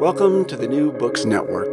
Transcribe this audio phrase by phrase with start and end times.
[0.00, 1.68] Welcome to the New Books Network.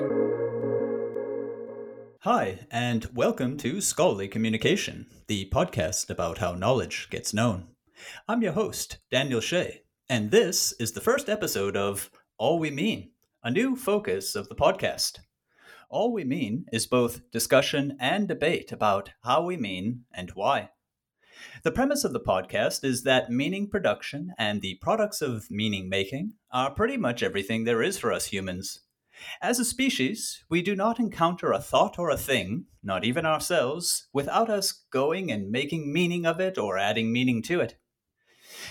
[2.23, 7.69] Hi, and welcome to Scholarly Communication, the podcast about how knowledge gets known.
[8.27, 13.11] I'm your host, Daniel Shea, and this is the first episode of All We Mean,
[13.45, 15.19] a new focus of the podcast.
[15.89, 20.71] All We Mean is both discussion and debate about how we mean and why.
[21.63, 26.33] The premise of the podcast is that meaning production and the products of meaning making
[26.51, 28.81] are pretty much everything there is for us humans.
[29.41, 34.07] As a species, we do not encounter a thought or a thing, not even ourselves,
[34.13, 37.79] without us going and making meaning of it or adding meaning to it.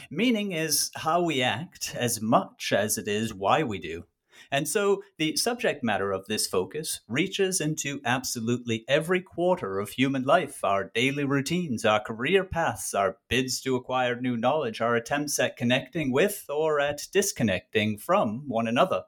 [0.09, 4.05] Meaning is how we act as much as it is why we do.
[4.51, 10.25] And so the subject matter of this focus reaches into absolutely every quarter of human
[10.25, 15.39] life our daily routines, our career paths, our bids to acquire new knowledge, our attempts
[15.39, 19.05] at connecting with or at disconnecting from one another.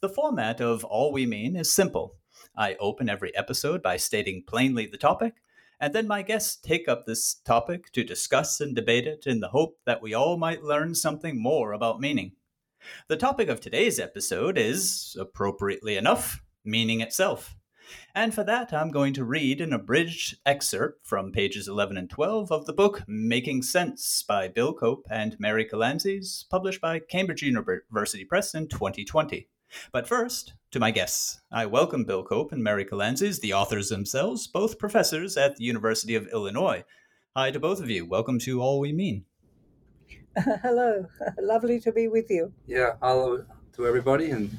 [0.00, 2.16] The format of All We Mean is simple.
[2.56, 5.34] I open every episode by stating plainly the topic,
[5.78, 9.48] and then my guests take up this topic to discuss and debate it in the
[9.48, 12.32] hope that we all might learn something more about meaning.
[13.08, 17.56] The topic of today's episode is, appropriately enough, meaning itself.
[18.14, 22.52] And for that, I'm going to read an abridged excerpt from pages 11 and 12
[22.52, 28.24] of the book Making Sense by Bill Cope and Mary Kalantzis, published by Cambridge University
[28.24, 29.48] Press in 2020.
[29.92, 31.40] But first, to my guests.
[31.50, 36.14] I welcome Bill Cope and Mary Kalantzis, the authors themselves, both professors at the University
[36.14, 36.84] of Illinois.
[37.34, 38.04] Hi to both of you.
[38.04, 39.24] Welcome to All We Mean.
[40.62, 41.06] Hello.
[41.40, 42.52] Lovely to be with you.
[42.66, 44.56] Yeah, hello to everybody, and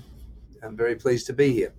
[0.62, 1.74] I'm very pleased to be here.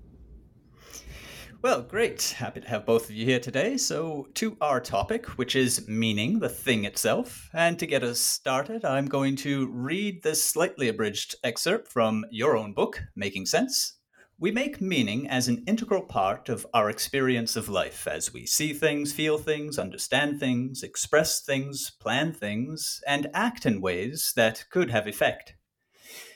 [1.63, 2.35] Well, great.
[2.39, 3.77] Happy to have both of you here today.
[3.77, 7.51] So, to our topic, which is meaning, the thing itself.
[7.53, 12.57] And to get us started, I'm going to read this slightly abridged excerpt from your
[12.57, 14.00] own book, Making Sense.
[14.43, 18.73] We make meaning as an integral part of our experience of life as we see
[18.73, 24.91] things, feel things, understand things, express things, plan things, and act in ways that could
[24.91, 25.57] have effect.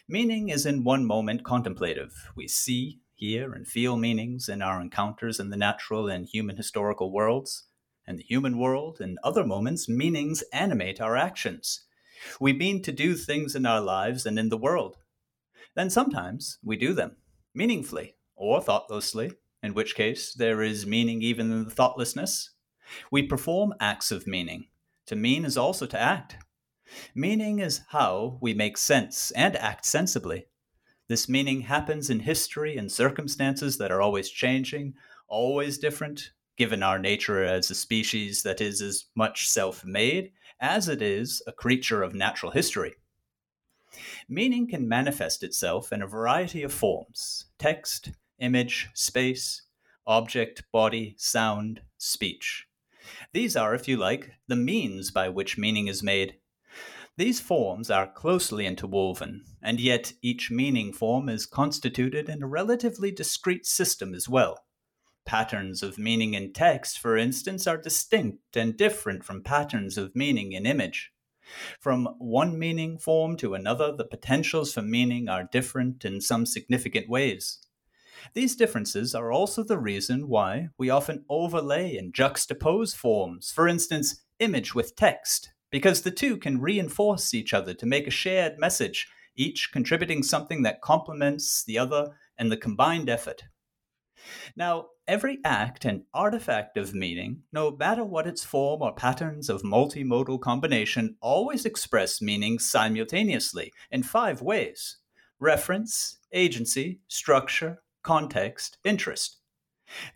[0.07, 2.31] Meaning is in one moment contemplative.
[2.37, 7.11] We see, hear, and feel meanings in our encounters in the natural and human historical
[7.11, 7.65] worlds.
[8.07, 11.87] In the human world, in other moments, meanings animate our actions.
[12.39, 14.99] We mean to do things in our lives and in the world.
[15.75, 17.17] Then sometimes we do them,
[17.55, 19.33] meaningfully or thoughtlessly,
[19.63, 22.51] in which case there is meaning even in the thoughtlessness.
[23.11, 24.67] We perform acts of meaning.
[25.07, 26.37] To mean is also to act.
[27.15, 30.47] Meaning is how we make sense and act sensibly.
[31.09, 34.95] This meaning happens in history and circumstances that are always changing,
[35.29, 40.89] always different, given our nature as a species that is as much self made as
[40.89, 42.95] it is a creature of natural history.
[44.29, 49.63] Meaning can manifest itself in a variety of forms text, image, space,
[50.07, 52.67] object, body, sound, speech.
[53.33, 56.37] These are, if you like, the means by which meaning is made.
[57.17, 63.13] These forms are closely interwoven, and yet each meaning form is constituted in a relatively
[63.13, 64.65] discrete system as well.
[65.25, 70.53] Patterns of meaning in text, for instance, are distinct and different from patterns of meaning
[70.53, 71.13] in image.
[71.81, 77.09] From one meaning form to another, the potentials for meaning are different in some significant
[77.09, 77.59] ways.
[78.33, 84.23] These differences are also the reason why we often overlay and juxtapose forms, for instance,
[84.39, 89.09] image with text, because the two can reinforce each other to make a shared message,
[89.37, 93.45] each contributing something that complements the other and the combined effort.
[94.57, 99.63] Now, every act and artifact of meaning, no matter what its form or patterns of
[99.63, 104.99] multimodal combination, always express meaning simultaneously in five ways
[105.41, 109.39] reference, agency, structure, context, interest.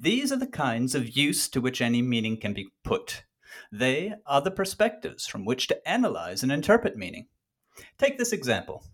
[0.01, 3.25] These are the kinds of use to which any meaning can be put.
[3.71, 7.27] They are the perspectives from which to analyze and interpret meaning.
[7.99, 8.85] Take this example.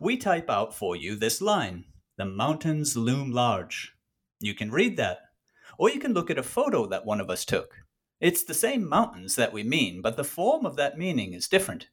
[0.00, 1.84] We type out for you this line
[2.16, 3.94] The mountains loom large.
[4.40, 5.18] You can read that.
[5.78, 7.74] Or you can look at a photo that one of us took.
[8.20, 11.88] It's the same mountains that we mean, but the form of that meaning is different.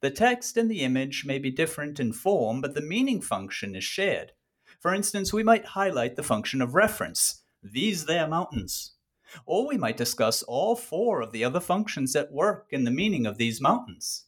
[0.00, 3.84] The text and the image may be different in form, but the meaning function is
[3.84, 4.32] shared.
[4.80, 8.92] For instance, we might highlight the function of reference, these there mountains.
[9.44, 13.26] Or we might discuss all four of the other functions at work in the meaning
[13.26, 14.26] of these mountains.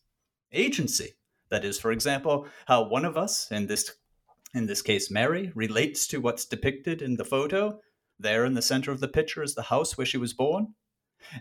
[0.53, 1.15] Agency,
[1.51, 3.93] that is, for example, how one of us, in this
[4.55, 7.81] in this case Mary, relates to what's depicted in the photo.
[8.19, 10.75] There in the center of the picture is the house where she was born.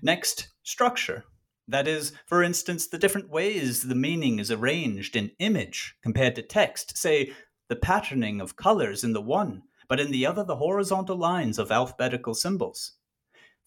[0.01, 1.23] Next, structure.
[1.67, 6.41] That is, for instance, the different ways the meaning is arranged in image compared to
[6.41, 6.97] text.
[6.97, 7.33] Say,
[7.67, 11.71] the patterning of colors in the one, but in the other, the horizontal lines of
[11.71, 12.93] alphabetical symbols.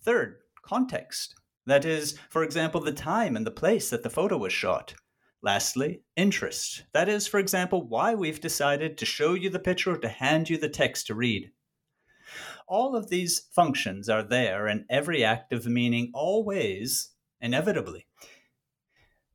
[0.03, 1.35] Third, context.
[1.67, 4.95] That is, for example, the time and the place that the photo was shot.
[5.43, 6.85] Lastly, interest.
[6.93, 10.51] That is, for example, why we've decided to show you the picture or to hand
[10.51, 11.51] you the text to read.
[12.69, 17.11] All of these functions are there in every act of meaning, always,
[17.41, 18.07] inevitably.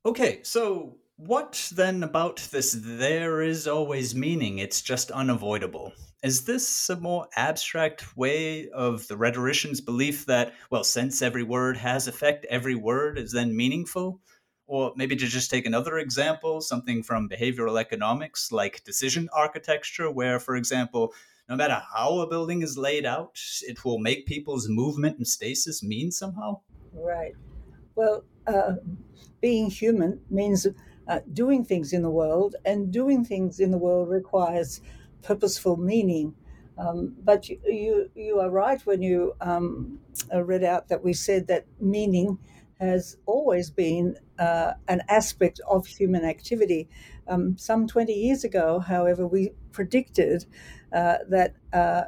[0.04, 5.92] Okay, so what then about this there is always meaning, it's just unavoidable?
[6.22, 11.76] Is this a more abstract way of the rhetorician's belief that, well, since every word
[11.76, 14.20] has effect, every word is then meaningful?
[14.66, 20.40] Or maybe to just take another example, something from behavioral economics like decision architecture, where,
[20.40, 21.12] for example,
[21.48, 25.82] no matter how a building is laid out, it will make people's movement and stasis
[25.82, 26.60] mean somehow?
[26.92, 27.34] Right.
[27.94, 28.74] Well, uh,
[29.40, 30.66] being human means
[31.06, 34.80] uh, doing things in the world, and doing things in the world requires
[35.22, 36.34] purposeful meaning.
[36.78, 40.00] Um, but you, you, you are right when you um,
[40.34, 42.38] read out that we said that meaning
[42.80, 46.88] has always been uh, an aspect of human activity.
[47.28, 50.46] Um, some 20 years ago, however, we predicted
[50.92, 52.04] uh, that uh,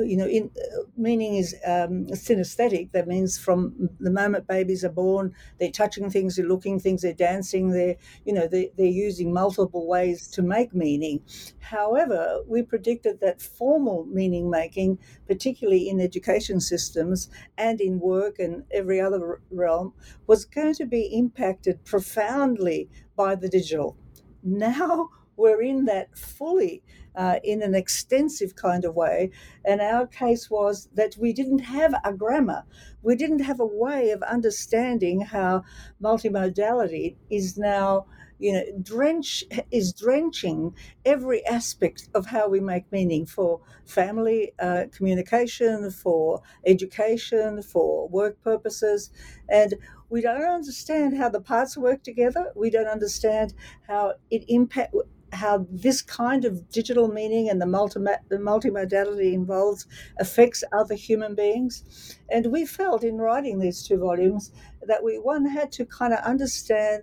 [0.00, 2.92] you know, in, uh, meaning is um, synesthetic.
[2.92, 7.12] That means from the moment babies are born, they're touching things, they're looking things, they're
[7.12, 11.22] dancing, they're, you know, they, they're using multiple ways to make meaning.
[11.60, 17.28] However, we predicted that formal meaning making, particularly in education systems
[17.58, 19.92] and in work and every other realm,
[20.26, 23.96] was going to be impacted profoundly by the digital.
[24.42, 26.82] Now we're in that fully
[27.16, 29.30] uh, in an extensive kind of way.
[29.64, 32.64] And our case was that we didn't have a grammar.
[33.02, 35.64] We didn't have a way of understanding how
[36.02, 38.06] multimodality is now
[38.38, 40.74] you know drench is drenching
[41.04, 48.40] every aspect of how we make meaning for family uh, communication for education for work
[48.42, 49.10] purposes
[49.48, 49.74] and
[50.10, 53.54] we don't understand how the parts work together we don't understand
[53.88, 54.94] how it impact
[55.32, 59.86] how this kind of digital meaning and the, multi- the multimodality involves
[60.18, 62.16] affects other human beings.
[62.30, 66.20] And we felt in writing these two volumes that we, one, had to kind of
[66.20, 67.02] understand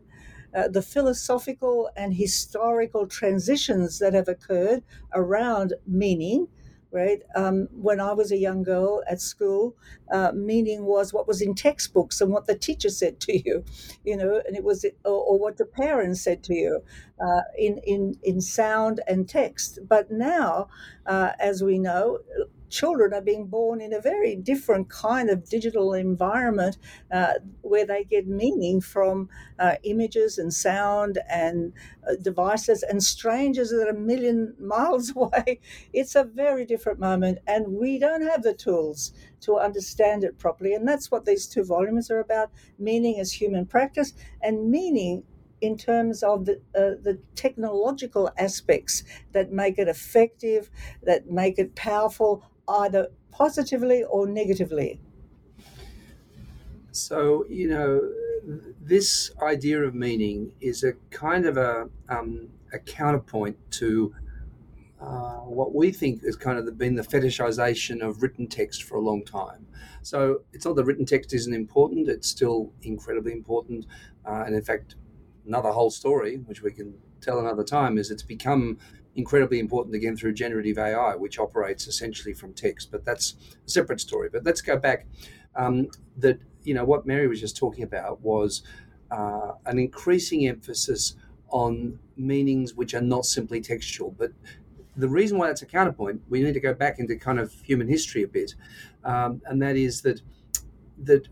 [0.55, 4.83] uh, the philosophical and historical transitions that have occurred
[5.13, 6.47] around meaning
[6.93, 7.21] right?
[7.35, 9.75] Um, when I was a young girl at school,
[10.11, 13.65] uh, meaning was what was in textbooks and what the teacher said to you,
[14.05, 16.83] you know, and it was, or, or what the parents said to you
[17.19, 19.79] uh, in, in, in sound and text.
[19.87, 20.67] But now,
[21.07, 22.19] uh, as we know,
[22.73, 26.77] children are being born in a very different kind of digital environment
[27.11, 31.71] uh, where they get meaning from uh, images and sound and
[32.09, 35.59] uh, devices and strangers that are a million miles away.
[35.93, 40.73] It's a very different moment, and we don't have the tools to understand it properly.
[40.73, 42.49] And that's what these two volumes are about
[42.79, 45.23] meaning as human practice and meaning
[45.61, 50.69] in terms of the, uh, the technological aspects that make it effective,
[51.03, 54.99] that make it powerful, either positively or negatively?
[56.91, 58.01] So, you know,
[58.81, 64.13] this idea of meaning is a kind of a, um, a counterpoint to
[65.03, 69.01] uh, what we think has kind of been the fetishization of written text for a
[69.01, 69.67] long time.
[70.01, 73.85] So it's not that written text isn't important; it's still incredibly important,
[74.25, 74.95] uh, and in fact,
[75.45, 78.77] another whole story, which we can tell another time, is it's become
[79.15, 82.91] incredibly important again through generative AI, which operates essentially from text.
[82.91, 84.29] But that's a separate story.
[84.31, 85.07] But let's go back.
[85.55, 88.63] Um, that you know what Mary was just talking about was
[89.11, 91.15] uh, an increasing emphasis
[91.49, 94.11] on meanings which are not simply textual.
[94.11, 94.31] But
[94.95, 97.87] the reason why that's a counterpoint, we need to go back into kind of human
[97.87, 98.55] history a bit,
[99.03, 100.21] um, and that is that
[100.97, 101.27] that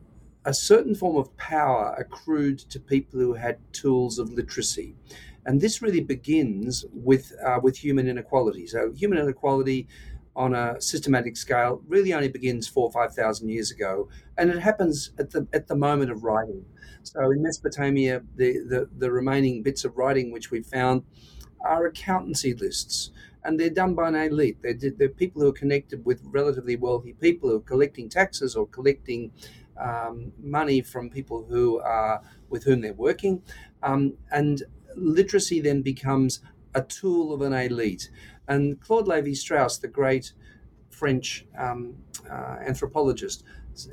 [0.45, 4.95] a certain form of power accrued to people who had tools of literacy.
[5.45, 8.67] And this really begins with, uh, with human inequality.
[8.67, 9.87] So, human inequality
[10.35, 14.07] on a systematic scale really only begins four or 5,000 years ago,
[14.37, 16.65] and it happens at the, at the moment of writing.
[17.03, 21.03] So, in Mesopotamia, the, the, the remaining bits of writing which we found
[21.63, 23.11] are accountancy lists
[23.43, 24.57] and they're done by an elite.
[24.61, 28.67] They're, they're, people who are connected with relatively wealthy people who are collecting taxes or
[28.67, 29.31] collecting
[29.79, 33.41] um, money from people who are with whom they're working,
[33.81, 34.63] um, and
[34.95, 36.41] literacy then becomes
[36.73, 38.09] a tool of an elite.
[38.47, 40.33] And Claude Levi-Strauss, the great
[40.89, 41.95] French um,
[42.29, 43.43] uh, anthropologist,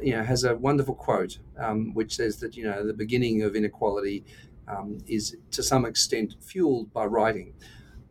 [0.02, 3.54] you know, has a wonderful quote um, which says that you know the beginning of
[3.54, 4.24] inequality
[4.66, 7.54] um, is to some extent fueled by writing.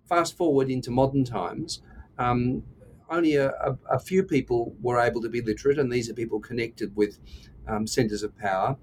[0.07, 1.81] Fast forward into modern times,
[2.17, 2.63] um,
[3.09, 6.39] only a, a, a, few people were able to be literate, and these are people
[6.39, 7.19] connected with
[7.67, 8.77] um, centres of power.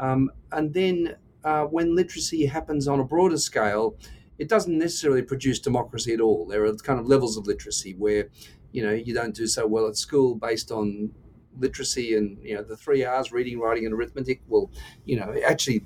[0.00, 3.96] Um, and then uh, when literacy happens on a broader scale,
[4.38, 6.46] it doesn't necessarily produce democracy at all.
[6.46, 8.28] There are kind of levels of literacy where,
[8.72, 11.12] you know, you don't do so well at school based on
[11.58, 14.40] literacy and you know the three R's: reading, writing, and arithmetic.
[14.48, 14.70] Well,
[15.04, 15.84] you know, actually.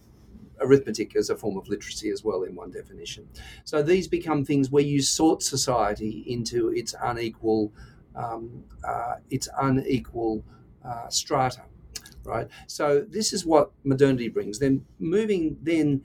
[0.61, 3.29] Arithmetic is a form of literacy as well, in one definition.
[3.65, 7.73] So these become things where you sort society into its unequal,
[8.15, 10.45] um, uh, its unequal
[10.85, 11.63] uh, strata
[12.25, 12.49] right?
[12.67, 14.59] So this is what modernity brings.
[14.59, 16.03] Then moving then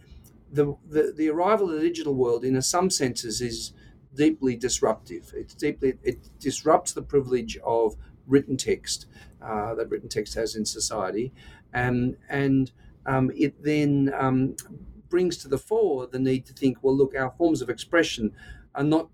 [0.52, 3.74] the, the, the arrival of the digital world in some senses is
[4.14, 5.32] deeply disruptive.
[5.36, 7.96] It's deeply it disrupts the privilege of
[8.28, 9.08] written text
[9.42, 11.32] uh, that written text has in society,
[11.74, 12.72] and and
[13.06, 14.56] um, it then um,
[15.10, 18.34] brings to the fore the need to think, well, look, our forms of expression
[18.76, 19.10] are not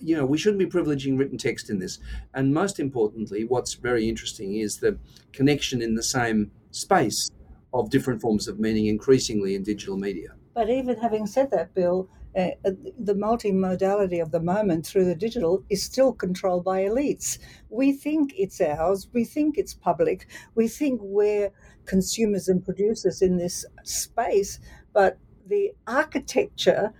[0.00, 1.98] you know, we shouldn't be privileging written text in this.
[2.34, 4.98] And most importantly, what's very interesting is the
[5.32, 7.30] connection in the same space
[7.72, 10.34] of different forms of meaning increasingly in digital media.
[10.54, 15.14] But even having said that, Bill, uh, uh the multimodality of the moment through the
[15.14, 17.38] digital is still controlled by elites.
[17.68, 21.50] We think it's ours, we think it's public, we think we're
[21.86, 24.60] consumers and producers in this space,
[24.92, 26.92] but the architecture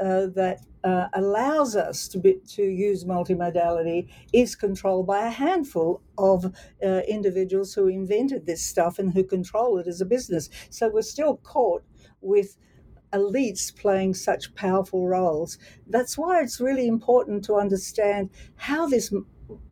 [0.00, 6.02] uh, that uh, allows us to be, to use multimodality is controlled by a handful
[6.18, 6.46] of
[6.82, 10.48] uh, individuals who invented this stuff and who control it as a business.
[10.70, 11.84] So we're still caught
[12.20, 12.56] with
[13.12, 15.58] elites playing such powerful roles.
[15.86, 19.12] That's why it's really important to understand how this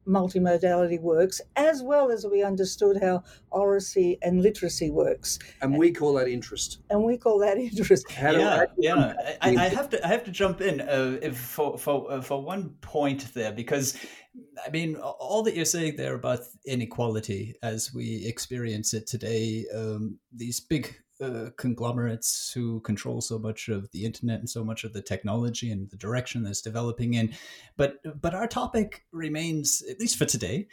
[0.06, 5.38] multimodality works, as well as we understood how oracy and literacy works.
[5.62, 6.78] And we call that interest.
[6.90, 8.10] And we call that interest.
[8.10, 9.14] How yeah, yeah.
[9.40, 12.70] I, I, have to I have to jump in uh, for for uh, for one
[12.80, 13.96] point there because
[14.66, 20.18] I mean all that you're saying there about inequality as we experience it today, um,
[20.32, 20.96] these big
[21.56, 25.90] conglomerates who control so much of the internet and so much of the technology and
[25.90, 27.34] the direction that's developing in.
[27.76, 30.68] But but our topic remains, at least for today,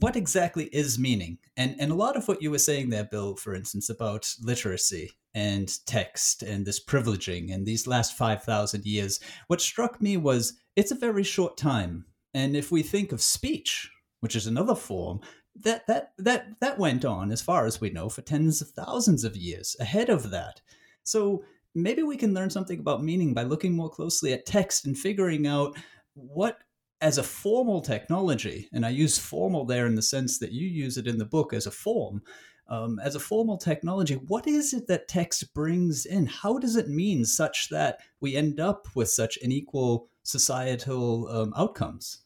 [0.00, 1.38] what exactly is meaning?
[1.56, 5.12] And and a lot of what you were saying there, Bill, for instance, about literacy
[5.34, 10.54] and text and this privileging and these last five thousand years, what struck me was
[10.76, 12.06] it's a very short time.
[12.34, 15.20] And if we think of speech, which is another form,
[15.62, 19.24] that that that that went on as far as we know for tens of thousands
[19.24, 20.60] of years ahead of that.
[21.02, 24.96] So maybe we can learn something about meaning by looking more closely at text and
[24.98, 25.76] figuring out
[26.14, 26.58] what
[27.00, 30.96] as a formal technology and i use formal there in the sense that you use
[30.96, 32.20] it in the book as a form
[32.68, 36.26] um, as a formal technology what is it that text brings in?
[36.26, 42.24] How does it mean such that we end up with such unequal societal um, outcomes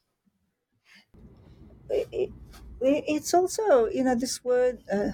[2.83, 5.13] it's also, you know, this word uh,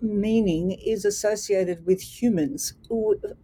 [0.00, 2.74] meaning is associated with humans.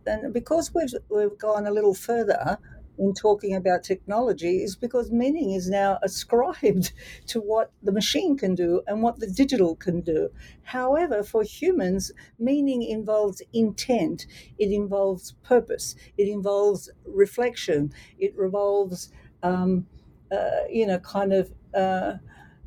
[0.07, 2.59] And because we've, we've gone a little further
[2.99, 6.93] in talking about technology, is because meaning is now ascribed
[7.27, 10.29] to what the machine can do and what the digital can do.
[10.63, 14.27] However, for humans, meaning involves intent,
[14.59, 19.11] it involves purpose, it involves reflection, it revolves,
[19.43, 19.87] um,
[20.31, 21.53] uh, you know, kind of.
[21.75, 22.15] Uh,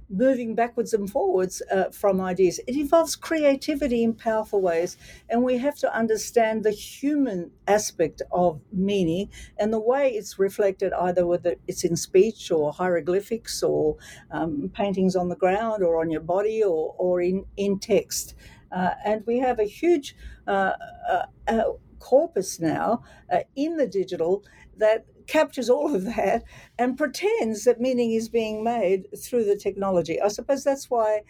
[0.09, 2.59] moving backwards and forwards uh, from ideas.
[2.67, 4.97] It involves creativity in powerful ways,
[5.29, 10.93] and we have to understand the human aspect of meaning and the way it's reflected
[10.93, 13.97] either whether it's in speech or hieroglyphics or
[14.31, 18.35] um, paintings on the ground or on your body or, or in, in text.
[18.71, 20.15] Uh, and we have a huge
[20.47, 20.73] uh,
[21.09, 21.63] uh, uh
[21.99, 24.43] corpus now uh, in the digital
[24.77, 26.43] that captures all of that
[26.77, 30.21] and pretends that meaning is being made through the technology.
[30.21, 31.21] I suppose that's why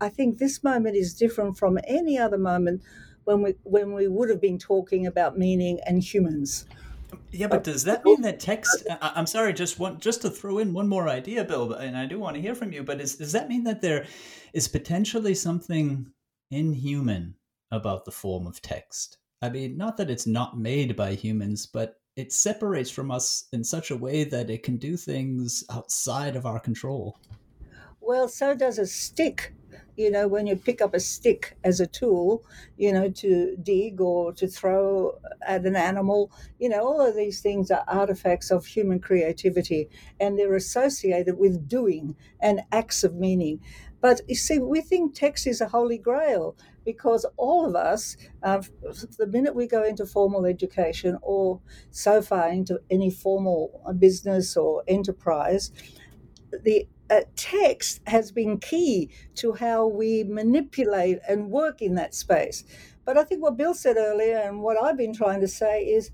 [0.00, 2.82] I think this moment is different from any other moment
[3.24, 6.66] when we when we would have been talking about meaning and humans.
[7.30, 8.86] Yeah, but does that mean that text?
[9.00, 12.18] I'm sorry, just one, just to throw in one more idea, Bill, and I do
[12.18, 12.82] want to hear from you.
[12.82, 14.06] But is, does that mean that there
[14.52, 16.10] is potentially something
[16.50, 17.34] inhuman
[17.70, 19.18] about the form of text?
[19.42, 23.62] I mean, not that it's not made by humans, but it separates from us in
[23.62, 27.18] such a way that it can do things outside of our control.
[28.00, 29.52] Well, so does a stick.
[29.96, 32.44] You know, when you pick up a stick as a tool,
[32.76, 37.40] you know, to dig or to throw at an animal, you know, all of these
[37.40, 39.88] things are artifacts of human creativity
[40.20, 43.60] and they're associated with doing and acts of meaning.
[44.00, 48.62] But you see, we think text is a holy grail because all of us, uh,
[49.18, 54.84] the minute we go into formal education or so far into any formal business or
[54.88, 55.72] enterprise,
[56.62, 62.64] the uh, text has been key to how we manipulate and work in that space.
[63.04, 66.10] But I think what Bill said earlier and what I've been trying to say is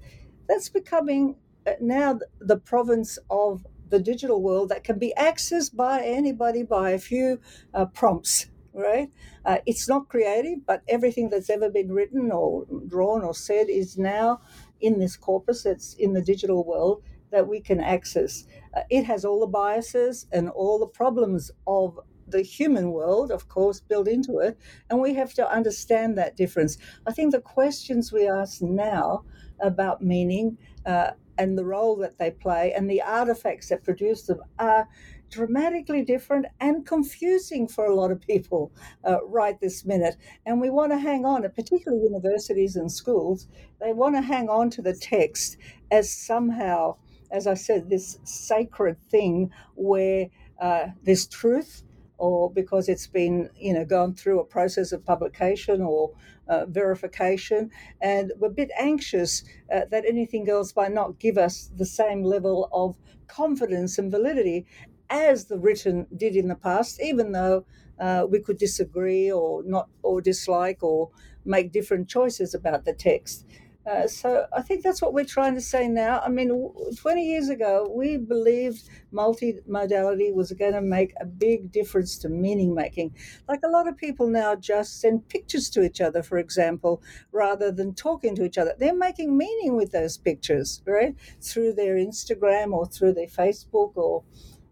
[0.48, 1.36] that's becoming
[1.66, 6.90] uh, now the province of the digital world that can be accessed by anybody by
[6.90, 7.38] a few
[7.74, 9.10] uh, prompts right?
[9.44, 13.98] Uh, it's not creative, but everything that's ever been written or drawn or said is
[13.98, 14.40] now
[14.80, 18.44] in this corpus that's in the digital world that we can access.
[18.76, 21.98] Uh, it has all the biases and all the problems of
[22.28, 24.58] the human world, of course, built into it,
[24.90, 26.78] and we have to understand that difference.
[27.06, 29.24] I think the questions we ask now
[29.60, 34.40] about meaning uh, and the role that they play and the artifacts that produce them
[34.58, 34.88] are
[35.32, 38.70] dramatically different and confusing for a lot of people
[39.04, 40.16] uh, right this minute.
[40.46, 43.48] And we want to hang on, particularly universities and schools,
[43.80, 45.56] they want to hang on to the text
[45.90, 46.96] as somehow,
[47.30, 50.28] as I said, this sacred thing where
[50.60, 51.82] uh, there's truth
[52.18, 56.12] or because it's been you know gone through a process of publication or
[56.46, 57.68] uh, verification
[58.00, 59.42] and we're a bit anxious
[59.74, 64.64] uh, that anything else might not give us the same level of confidence and validity
[65.12, 67.66] as the written did in the past, even though
[68.00, 71.10] uh, we could disagree or not or dislike or
[71.44, 73.46] make different choices about the text.
[73.84, 76.20] Uh, so I think that's what we're trying to say now.
[76.20, 82.16] I mean, 20 years ago, we believed multimodality was going to make a big difference
[82.18, 83.16] to meaning making.
[83.48, 87.72] Like a lot of people now just send pictures to each other, for example, rather
[87.72, 88.74] than talking to each other.
[88.78, 91.16] They're making meaning with those pictures, right?
[91.40, 94.22] Through their Instagram or through their Facebook or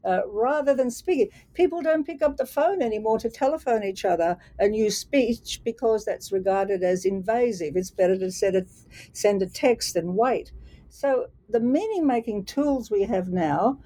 [0.05, 1.29] uh, rather than speaking.
[1.55, 6.05] People don't pick up the phone anymore to telephone each other and use speech because
[6.05, 7.77] that's regarded as invasive.
[7.77, 8.67] It's better to send a,
[9.13, 10.53] send a text and wait.
[10.89, 13.81] So the meaning making tools we have now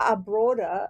[0.00, 0.88] are broader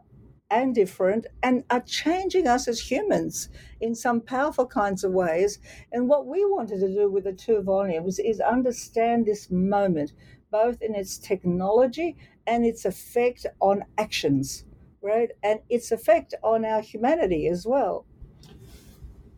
[0.52, 3.48] and different and are changing us as humans
[3.80, 5.58] in some powerful kinds of ways.
[5.90, 10.12] And what we wanted to do with the two volumes is understand this moment,
[10.50, 14.64] both in its technology and its effect on actions,
[15.00, 15.30] right?
[15.42, 18.06] And its effect on our humanity as well.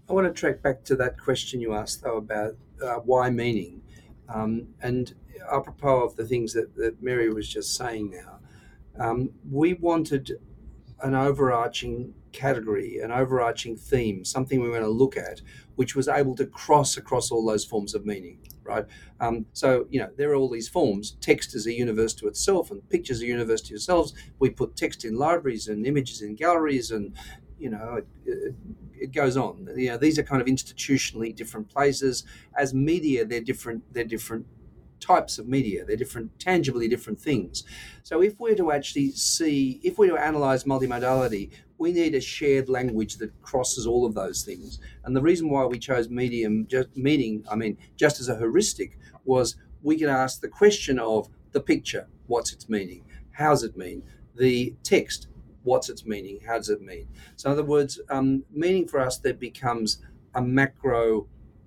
[0.09, 3.83] I want to track back to that question you asked, though, about uh, why meaning.
[4.29, 5.15] Um, and
[5.51, 8.39] apropos of the things that, that Mary was just saying now,
[8.99, 10.39] um, we wanted
[11.03, 15.41] an overarching category, an overarching theme, something we want to look at,
[15.77, 18.87] which was able to cross across all those forms of meaning, right?
[19.21, 21.13] Um, so, you know, there are all these forms.
[21.21, 24.15] Text is a universe to itself, and pictures are a universe to yourselves.
[24.39, 27.15] We put text in libraries and images in galleries, and,
[27.59, 28.55] you know, it,
[28.95, 29.69] it, goes on.
[29.77, 32.25] You know, these are kind of institutionally different places.
[32.57, 33.83] As media, they're different.
[33.93, 34.47] They're different
[35.05, 35.85] types of media.
[35.85, 37.65] They're different, tangibly different things.
[38.03, 42.69] So if we're to actually see, if we're to analyze multimodality, we need a shared
[42.69, 44.79] language that crosses all of those things.
[45.05, 48.99] And the reason why we chose medium, just meaning, I mean, just as a heuristic,
[49.25, 53.05] was we could ask the question of the picture, what's its meaning?
[53.33, 54.03] How's it mean?
[54.37, 55.29] The text,
[55.63, 56.41] what's its meaning?
[56.47, 57.09] How does it mean?
[57.37, 59.99] So, in other words, um, meaning for us that becomes
[60.35, 61.27] a macro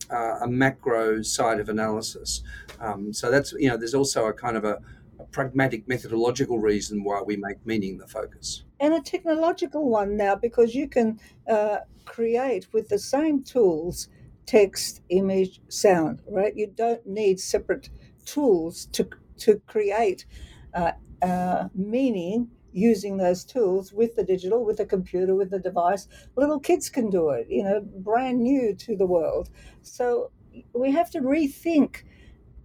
[0.09, 2.41] uh, a macro side of analysis.
[2.79, 4.79] Um, so that's you know there's also a kind of a,
[5.19, 8.63] a pragmatic methodological reason why we make meaning the focus.
[8.79, 14.07] And a technological one now, because you can uh, create with the same tools
[14.45, 16.55] text, image, sound, right?
[16.55, 17.89] You don't need separate
[18.25, 19.07] tools to,
[19.39, 20.25] to create
[20.73, 26.07] uh, uh, meaning using those tools with the digital, with the computer, with the device.
[26.35, 29.49] Little kids can do it, you know, brand new to the world.
[29.81, 30.31] So
[30.73, 32.03] we have to rethink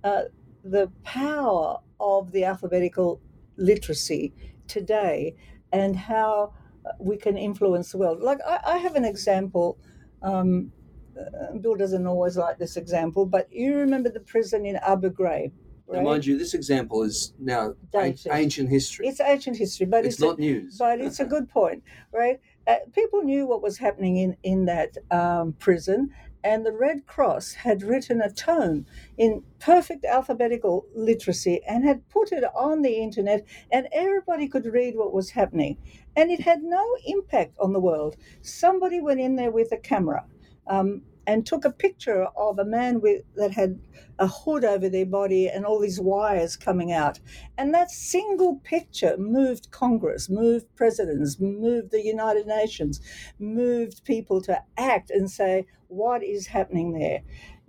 [0.04, 0.24] uh,
[0.64, 3.20] the power of the alphabetical
[3.56, 4.32] literacy
[4.68, 5.34] today
[5.72, 6.52] and how
[6.98, 8.20] we can influence the world.
[8.20, 9.78] Like, I, I have an example.
[10.22, 10.72] Um,
[11.18, 15.52] uh, Bill doesn't always like this example, but you remember the prison in Abu Ghraib.
[15.86, 15.98] Right?
[15.98, 18.32] Now, mind you, this example is now Dated.
[18.32, 19.06] ancient history.
[19.08, 20.78] It's ancient history, but it's, it's not a, news.
[20.78, 21.82] But it's a good point,
[22.12, 22.40] right?
[22.66, 26.10] Uh, people knew what was happening in in that um, prison,
[26.44, 32.32] and the Red Cross had written a tome in perfect alphabetical literacy and had put
[32.32, 35.78] it on the internet, and everybody could read what was happening.
[36.16, 38.16] And it had no impact on the world.
[38.40, 40.24] Somebody went in there with a camera.
[40.66, 43.78] Um, and took a picture of a man with that had
[44.18, 47.18] a hood over their body and all these wires coming out.
[47.56, 53.00] And that single picture moved Congress, moved presidents, moved the United Nations,
[53.38, 57.20] moved people to act and say, what is happening there?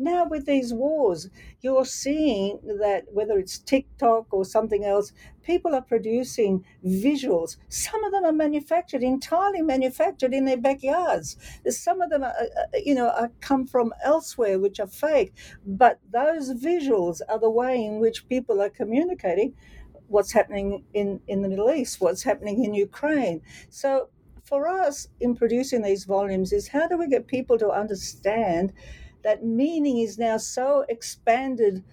[0.04, 1.30] Now, with these wars,
[1.62, 5.14] you're seeing that whether it's TikTok or something else,
[5.44, 7.56] people are producing visuals.
[7.70, 11.38] Some of them are manufactured, entirely manufactured in their backyards.
[11.70, 12.34] Some of them, are,
[12.84, 15.34] you know, are come from elsewhere, which are fake.
[15.66, 19.54] But those visuals are the way in which people are communicating
[20.08, 23.42] what's happening in, in the Middle East, what's happening in Ukraine.
[23.70, 24.10] So
[24.44, 28.74] for us in producing these volumes is how do we get people to understand
[29.24, 31.84] that meaning is now so expanded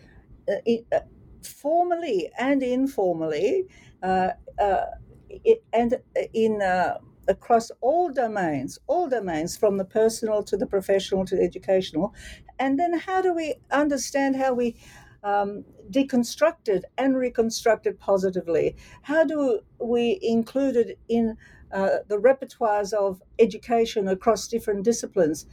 [0.49, 1.01] uh, uh,
[1.43, 3.67] formally and informally
[4.03, 4.85] uh, uh
[5.29, 10.67] it, and uh, in uh, across all domains all domains from the personal to the
[10.67, 12.13] professional to the educational.
[12.59, 14.77] And then how do we understand how we
[15.23, 18.77] um, deconstructed and reconstructed positively?
[19.03, 21.37] How do we include it in
[21.71, 25.47] the repertoires of education across different disciplines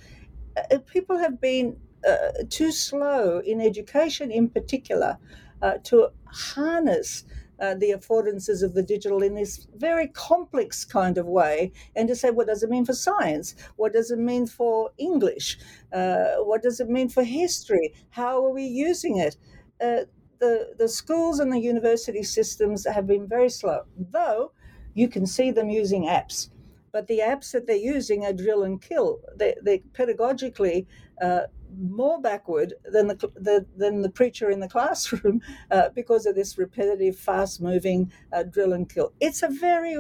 [0.71, 5.17] uh, people have been uh, too slow in education, in particular,
[5.61, 7.23] uh, to harness
[7.59, 12.15] uh, the affordances of the digital in this very complex kind of way and to
[12.15, 13.55] say, what does it mean for science?
[13.77, 15.57] What does it mean for English?
[15.91, 17.93] Uh, what does it mean for history?
[18.11, 19.37] How are we using it?
[19.81, 20.05] Uh,
[20.39, 24.51] the, the schools and the university systems have been very slow, though
[24.93, 26.49] you can see them using apps
[26.91, 29.19] but the apps that they're using are drill and kill.
[29.35, 30.85] They, they're pedagogically
[31.21, 31.41] uh,
[31.79, 36.57] more backward than the, the, than the preacher in the classroom uh, because of this
[36.57, 39.13] repetitive, fast moving uh, drill and kill.
[39.19, 39.97] It's a very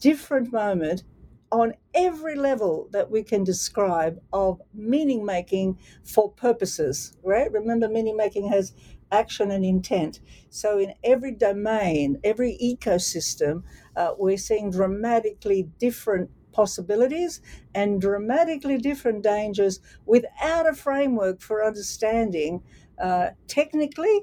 [0.00, 1.04] different moment
[1.52, 7.50] on every level that we can describe of meaning making for purposes, right?
[7.52, 8.72] Remember, meaning making has
[9.14, 10.20] action and intent.
[10.50, 13.62] So, in every domain, every ecosystem,
[13.96, 17.40] uh, we're seeing dramatically different possibilities
[17.74, 22.62] and dramatically different dangers without a framework for understanding
[22.98, 24.22] uh, technically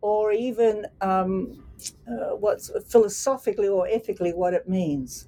[0.00, 1.64] or even um,
[2.08, 5.27] uh, what's philosophically or ethically what it means.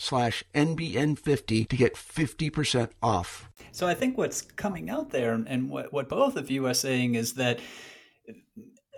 [0.00, 3.50] slash NBN50 to get 50% off.
[3.72, 7.14] So I think what's coming out there and what, what both of you are saying
[7.14, 7.60] is that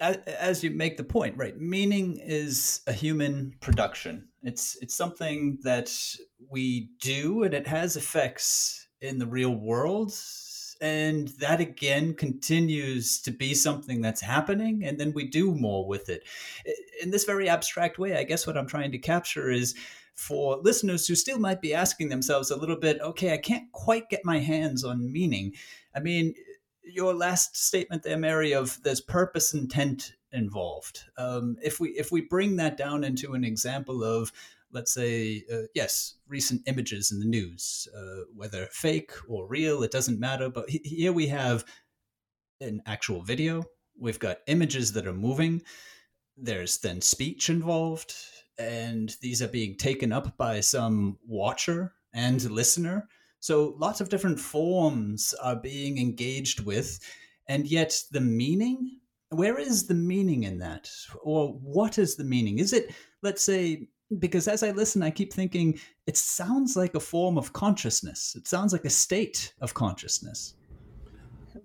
[0.01, 1.59] as you make the point, right?
[1.61, 4.29] Meaning is a human production.
[4.43, 5.93] It's it's something that
[6.51, 10.13] we do, and it has effects in the real world.
[10.81, 16.09] and that again continues to be something that's happening and then we do more with
[16.09, 16.25] it
[17.01, 19.77] in this very abstract way i guess what i'm trying to capture is
[20.15, 24.09] for listeners who still might be asking themselves a little bit okay i can't quite
[24.09, 25.53] get my hands on meaning
[25.95, 26.35] i mean
[26.85, 32.21] your last statement there mary of there's purpose intent involved um, if we if we
[32.21, 34.33] bring that down into an example of
[34.73, 39.91] let's say, uh, yes, recent images in the news, uh, whether fake or real, it
[39.91, 40.49] doesn't matter.
[40.49, 41.65] But here we have
[42.61, 43.65] an actual video.
[43.99, 45.63] We've got images that are moving.
[46.37, 48.15] There's then speech involved,
[48.59, 53.09] and these are being taken up by some watcher and listener.
[53.41, 56.99] So lots of different forms are being engaged with,
[57.49, 59.01] and yet the meaning
[59.33, 60.91] where is the meaning in that?
[61.23, 62.59] Or what is the meaning?
[62.59, 63.89] Is it, let's say,
[64.19, 68.35] because as I listen, I keep thinking it sounds like a form of consciousness.
[68.37, 70.55] It sounds like a state of consciousness.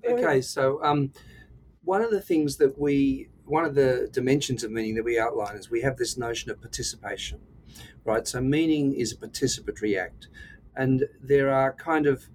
[0.09, 1.11] Okay, so um,
[1.83, 5.55] one of the things that we, one of the dimensions of meaning that we outline
[5.55, 7.39] is we have this notion of participation,
[8.03, 8.27] right?
[8.27, 10.27] So meaning is a participatory act,
[10.75, 12.27] and there are kind of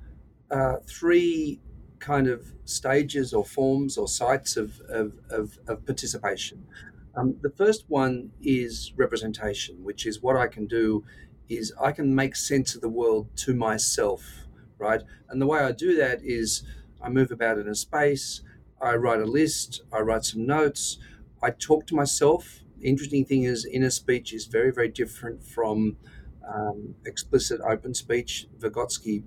[0.50, 1.60] uh, three
[1.98, 6.66] kind of stages or forms or sites of, of, of, of participation.
[7.14, 11.04] Um, the first one is representation, which is what I can do
[11.48, 14.46] is I can make sense of the world to myself,
[14.78, 15.02] right?
[15.28, 16.62] And the way I do that is
[17.00, 18.42] I move about in a space,
[18.82, 20.98] I write a list, I write some notes,
[21.42, 22.60] I talk to myself.
[22.82, 25.96] Interesting thing is inner speech is very, very different from
[26.46, 28.46] um, explicit open speech.
[28.58, 29.22] Vygotsky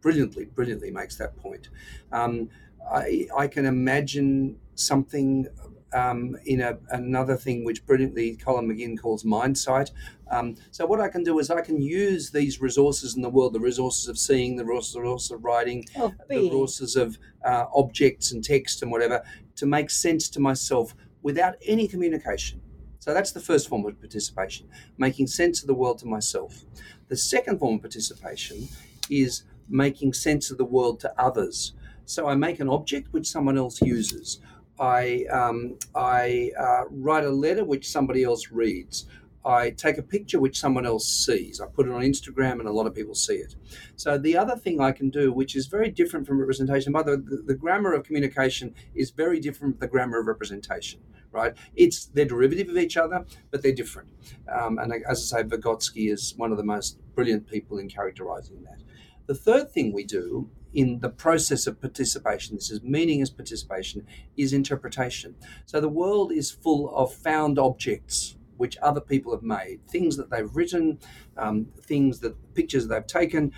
[0.00, 1.68] brilliantly, brilliantly makes that point.
[2.12, 2.48] Um,
[2.90, 5.48] I, I can imagine something
[5.96, 9.90] um, in a, another thing which brilliantly Colin McGinn calls mind sight.
[10.30, 13.54] Um, so what I can do is I can use these resources in the world,
[13.54, 18.44] the resources of seeing, the resources of writing, oh, the resources of uh, objects and
[18.44, 19.24] text and whatever,
[19.56, 22.60] to make sense to myself without any communication.
[22.98, 26.64] So that's the first form of participation, making sense of the world to myself.
[27.08, 28.68] The second form of participation
[29.08, 31.72] is making sense of the world to others.
[32.04, 34.40] So I make an object which someone else uses.
[34.78, 39.06] I, um, I uh, write a letter which somebody else reads.
[39.46, 41.60] I take a picture which someone else sees.
[41.60, 43.54] I put it on Instagram and a lot of people see it.
[43.94, 47.12] So the other thing I can do, which is very different from representation, by the
[47.12, 51.54] way, the, the grammar of communication is very different from the grammar of representation, right?
[51.76, 54.08] It's they're derivative of each other, but they're different.
[54.52, 58.64] Um, and as I say, Vygotsky is one of the most brilliant people in characterizing
[58.64, 58.82] that.
[59.26, 64.06] The third thing we do in the process of participation, this is meaning as participation,
[64.36, 65.34] is interpretation.
[65.64, 70.30] So the world is full of found objects which other people have made, things that
[70.30, 70.98] they've written,
[71.36, 73.52] um, things that pictures they've taken.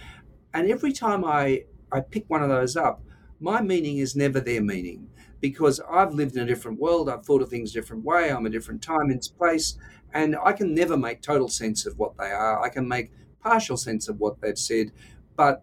[0.54, 3.02] And every time I, I pick one of those up,
[3.40, 5.08] my meaning is never their meaning
[5.40, 8.46] because I've lived in a different world, I've thought of things a different way, I'm
[8.46, 9.76] a different time and place,
[10.12, 12.60] and I can never make total sense of what they are.
[12.60, 14.90] I can make partial sense of what they've said,
[15.38, 15.62] but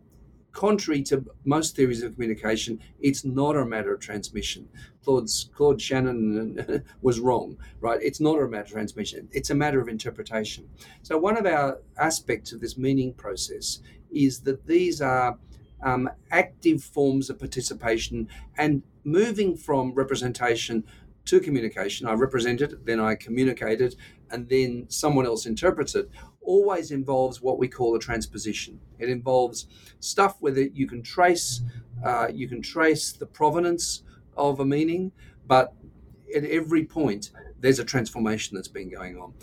[0.53, 4.69] contrary to most theories of communication, it's not a matter of transmission.
[5.03, 7.99] Claude's, Claude Shannon was wrong, right?
[8.01, 9.27] It's not a matter of transmission.
[9.33, 10.69] It's a matter of interpretation.
[11.01, 15.38] So one of our aspects of this meaning process is that these are
[15.83, 20.85] um, active forms of participation and moving from representation
[21.25, 22.07] to communication.
[22.07, 23.95] I represent it, then I communicate it,
[24.31, 26.09] and then someone else interprets it
[26.45, 28.79] always involves what we call a transposition.
[28.99, 29.67] It involves
[29.99, 31.62] stuff where you can trace
[32.03, 34.03] uh, you can trace the provenance
[34.36, 35.12] of a meaning,
[35.47, 35.73] but
[36.36, 39.34] at every point there's a transformation that's been going on.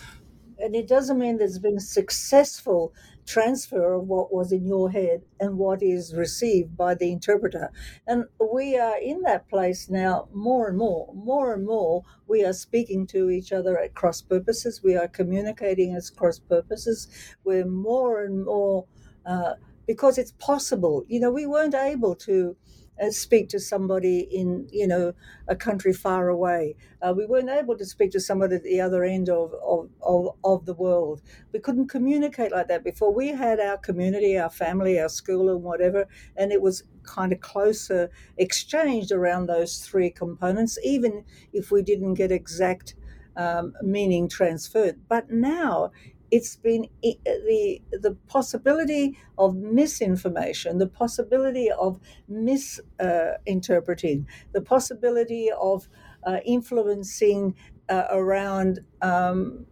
[0.58, 2.94] And it doesn't mean there's been successful
[3.26, 7.70] transfer of what was in your head and what is received by the interpreter.
[8.06, 11.12] And we are in that place now more and more.
[11.14, 14.82] More and more, we are speaking to each other at cross purposes.
[14.82, 17.08] We are communicating as cross purposes.
[17.44, 18.86] We're more and more,
[19.24, 19.54] uh,
[19.86, 21.04] because it's possible.
[21.08, 22.56] You know, we weren't able to
[23.02, 25.12] uh, speak to somebody in you know
[25.48, 26.76] a country far away.
[27.00, 30.36] Uh, we weren't able to speak to somebody at the other end of, of, of,
[30.44, 31.20] of, the world.
[31.52, 33.12] We couldn't communicate like that before.
[33.12, 37.40] We had our community, our family, our school, and whatever, and it was kind of
[37.40, 42.94] closer exchanged around those three components, even if we didn't get exact
[43.36, 45.00] um, meaning transferred.
[45.08, 45.90] But now
[46.32, 55.88] it's been the the possibility of misinformation, the possibility of misinterpreting, uh, the possibility of
[56.24, 57.54] uh, influencing
[57.90, 59.66] uh, around um,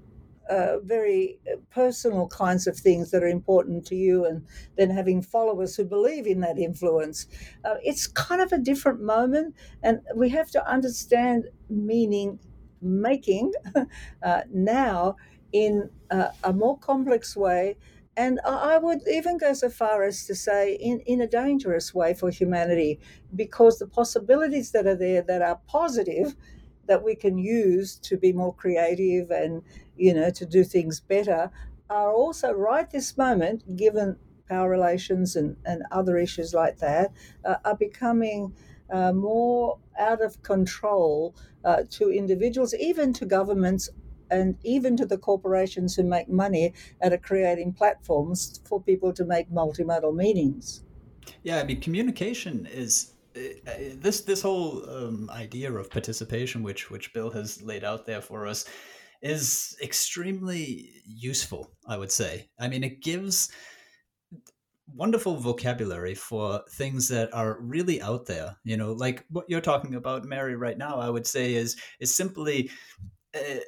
[0.48, 1.38] uh, very
[1.70, 4.44] personal kinds of things that are important to you, and
[4.76, 7.26] then having followers who believe in that influence.
[7.64, 12.38] Uh, it's kind of a different moment, and we have to understand meaning
[12.82, 13.52] making
[14.22, 15.16] uh, now
[15.52, 17.76] in a more complex way.
[18.16, 22.12] And I would even go so far as to say, in, in a dangerous way
[22.12, 22.98] for humanity,
[23.34, 26.34] because the possibilities that are there that are positive
[26.86, 29.62] that we can use to be more creative and
[29.96, 31.50] you know to do things better
[31.88, 34.16] are also right this moment given
[34.48, 37.12] power relations and, and other issues like that
[37.44, 38.54] uh, are becoming
[38.90, 41.34] uh, more out of control
[41.64, 43.88] uh, to individuals even to governments
[44.30, 49.50] and even to the corporations who make money of creating platforms for people to make
[49.50, 50.84] multimodal meanings
[51.42, 57.12] yeah i mean communication is uh, this this whole um, idea of participation, which which
[57.12, 58.64] Bill has laid out there for us,
[59.22, 61.70] is extremely useful.
[61.86, 62.48] I would say.
[62.58, 63.50] I mean, it gives
[64.92, 68.56] wonderful vocabulary for things that are really out there.
[68.64, 70.96] You know, like what you're talking about, Mary, right now.
[70.96, 72.70] I would say is is simply.
[73.32, 73.60] Uh,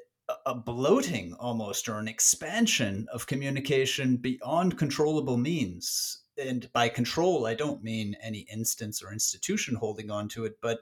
[0.46, 7.54] a bloating almost or an expansion of communication beyond controllable means and by control, I
[7.54, 10.80] don't mean any instance or institution holding on to it, but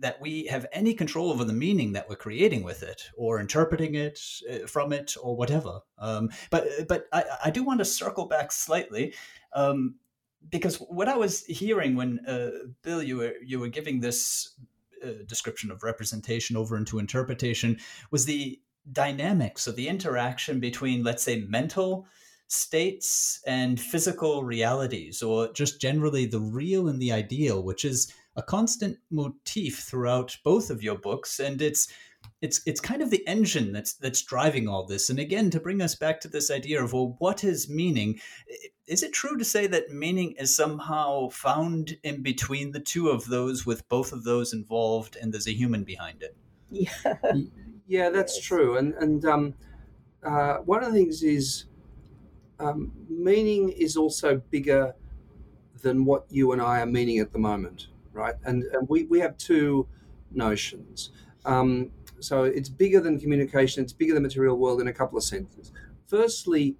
[0.00, 3.96] that we have any control over the meaning that we're creating with it or interpreting
[3.96, 4.20] it
[4.50, 5.80] uh, from it or whatever.
[5.98, 9.14] Um, but but I, I, do want to circle back slightly
[9.54, 9.96] um,
[10.50, 12.50] because what I was hearing when uh,
[12.82, 14.54] Bill you were you were giving this
[15.04, 17.78] uh, description of representation over into interpretation
[18.10, 22.06] was the dynamics of the interaction between let's say mental
[22.48, 28.42] states and physical realities, or just generally the real and the ideal, which is a
[28.42, 31.88] constant motif throughout both of your books, and it's
[32.40, 35.10] it's it's kind of the engine that's that's driving all this.
[35.10, 38.20] And again, to bring us back to this idea of well, what is meaning?
[38.86, 43.26] Is it true to say that meaning is somehow found in between the two of
[43.26, 46.36] those, with both of those involved, and there's a human behind it?
[46.70, 47.14] Yeah,
[47.86, 48.76] yeah, that's true.
[48.76, 49.54] And and um,
[50.22, 51.64] uh, one of the things is
[52.60, 54.94] um, meaning is also bigger
[55.82, 58.34] than what you and I are meaning at the moment, right?
[58.44, 59.86] And, and we, we have two
[60.32, 61.10] notions.
[61.44, 65.24] Um, so it's bigger than communication, it's bigger than material world in a couple of
[65.24, 65.72] senses.
[66.06, 66.76] Firstly,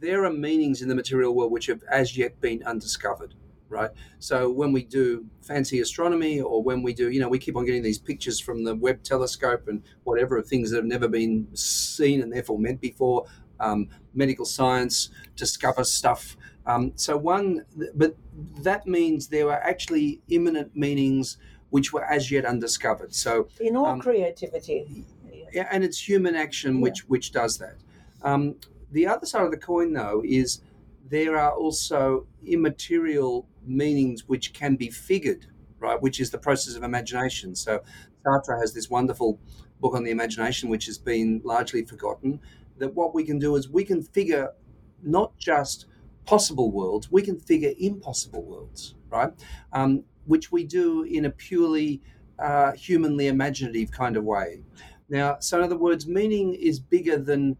[0.00, 3.34] there are meanings in the material world which have as yet been undiscovered,
[3.68, 3.90] right?
[4.18, 7.64] So when we do fancy astronomy or when we do, you know, we keep on
[7.64, 11.48] getting these pictures from the Webb telescope and whatever of things that have never been
[11.54, 13.26] seen and therefore meant before,
[13.58, 16.36] um, medical science, discovers stuff.
[16.66, 18.16] Um, so one, but
[18.62, 21.38] that means there are actually immanent meanings
[21.70, 23.14] which were as yet undiscovered.
[23.14, 25.04] So in all um, creativity,
[25.52, 27.08] yeah, and it's human action which yeah.
[27.08, 27.76] which does that.
[28.22, 28.56] Um,
[28.92, 30.60] the other side of the coin, though, is
[31.08, 35.46] there are also immaterial meanings which can be figured,
[35.78, 36.00] right?
[36.00, 37.54] Which is the process of imagination.
[37.54, 37.82] So
[38.24, 39.38] Sartre has this wonderful
[39.80, 42.40] book on the imagination, which has been largely forgotten
[42.78, 44.52] that what we can do is we can figure
[45.02, 45.86] not just
[46.24, 49.32] possible worlds, we can figure impossible worlds, right?
[49.72, 52.02] Um, which we do in a purely
[52.38, 54.62] uh, humanly imaginative kind of way.
[55.08, 57.56] Now, so in other words, meaning is bigger than,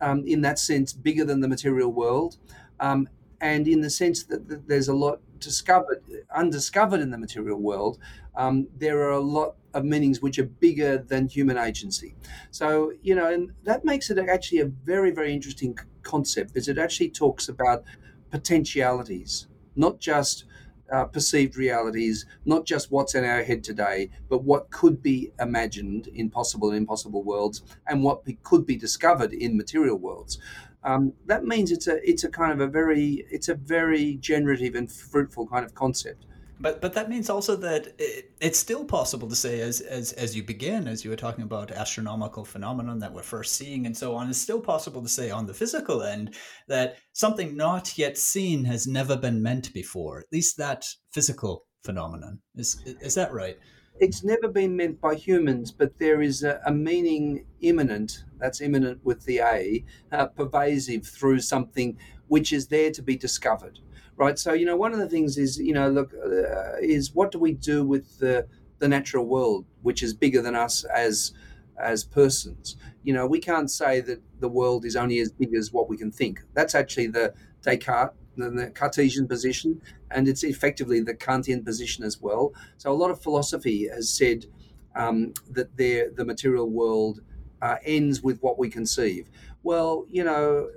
[0.00, 2.36] um, in that sense, bigger than the material world,
[2.80, 3.08] um,
[3.40, 6.02] and in the sense that, that there's a lot discovered,
[6.34, 7.98] undiscovered in the material world,
[8.34, 12.16] um, there are a lot of meanings which are bigger than human agency.
[12.50, 16.78] So, you know, and that makes it actually a very, very interesting concept because it
[16.78, 17.84] actually talks about
[18.30, 20.44] potentialities, not just
[20.92, 26.08] uh, perceived realities, not just what's in our head today, but what could be imagined
[26.08, 30.38] in possible and impossible worlds, and what be, could be discovered in material worlds.
[30.84, 34.74] Um, that means it's a it's a kind of a very it's a very generative
[34.74, 36.24] and fruitful kind of concept.
[36.60, 40.34] But but that means also that it, it's still possible to say, as as as
[40.34, 44.14] you begin, as you were talking about astronomical phenomenon that we're first seeing and so
[44.14, 46.34] on, it's still possible to say on the physical end
[46.66, 50.18] that something not yet seen has never been meant before.
[50.18, 53.56] At least that physical phenomenon is is that right?
[54.00, 58.24] It's never been meant by humans, but there is a, a meaning immanent.
[58.38, 63.80] That's immanent with the A, uh, pervasive through something which is there to be discovered
[64.18, 64.38] right?
[64.38, 67.38] So you know, one of the things is you know, look, uh, is what do
[67.38, 68.46] we do with the
[68.78, 71.32] the natural world, which is bigger than us as
[71.80, 72.76] as persons?
[73.04, 75.96] You know, we can't say that the world is only as big as what we
[75.96, 76.42] can think.
[76.52, 77.32] That's actually the
[77.62, 79.80] Descartes, the, Cartesian position,
[80.10, 82.52] and it's effectively the Kantian position as well.
[82.76, 84.46] So a lot of philosophy has said
[84.94, 87.20] um, that the the material world
[87.62, 89.28] uh, ends with what we conceive.
[89.62, 90.70] Well, you know,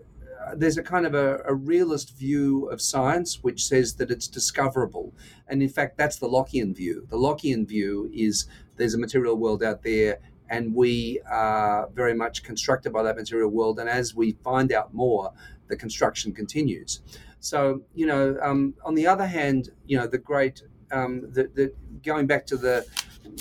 [0.56, 5.14] there's a kind of a, a, realist view of science which says that it's discoverable.
[5.48, 7.06] And in fact, that's the Lockean view.
[7.10, 10.20] The Lockean view is there's a material world out there
[10.50, 13.80] and we are very much constructed by that material world.
[13.80, 15.32] And as we find out more,
[15.68, 17.02] the construction continues.
[17.40, 20.62] So, you know, um, on the other hand, you know, the great,
[20.92, 21.74] um, the, the,
[22.04, 22.86] going back to the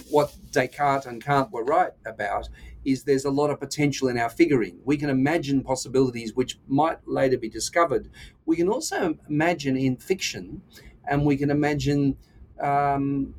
[0.08, 2.48] what Descartes and Kant were right about
[2.84, 4.78] is there's a lot of potential in our figuring.
[4.84, 8.10] We can imagine possibilities which might later be discovered.
[8.46, 10.62] We can also imagine in fiction,
[11.08, 12.16] and we can imagine
[12.60, 13.34] um,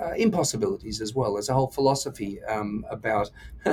[0.00, 1.34] uh, impossibilities as well.
[1.34, 3.30] There's a whole philosophy um, about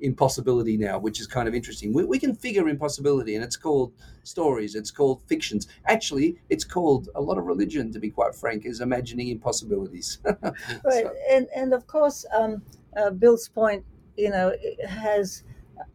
[0.00, 1.92] impossibility now, which is kind of interesting.
[1.92, 3.92] We, we, can figure impossibility, and it's called
[4.24, 5.68] stories, it's called fictions.
[5.86, 10.18] Actually, it's called a lot of religion, to be quite frank, is imagining impossibilities.
[10.24, 10.54] right,
[10.90, 11.14] so.
[11.30, 12.62] and and of course, um,
[12.96, 13.84] uh, Bill's point,
[14.16, 14.54] you know,
[14.88, 15.42] has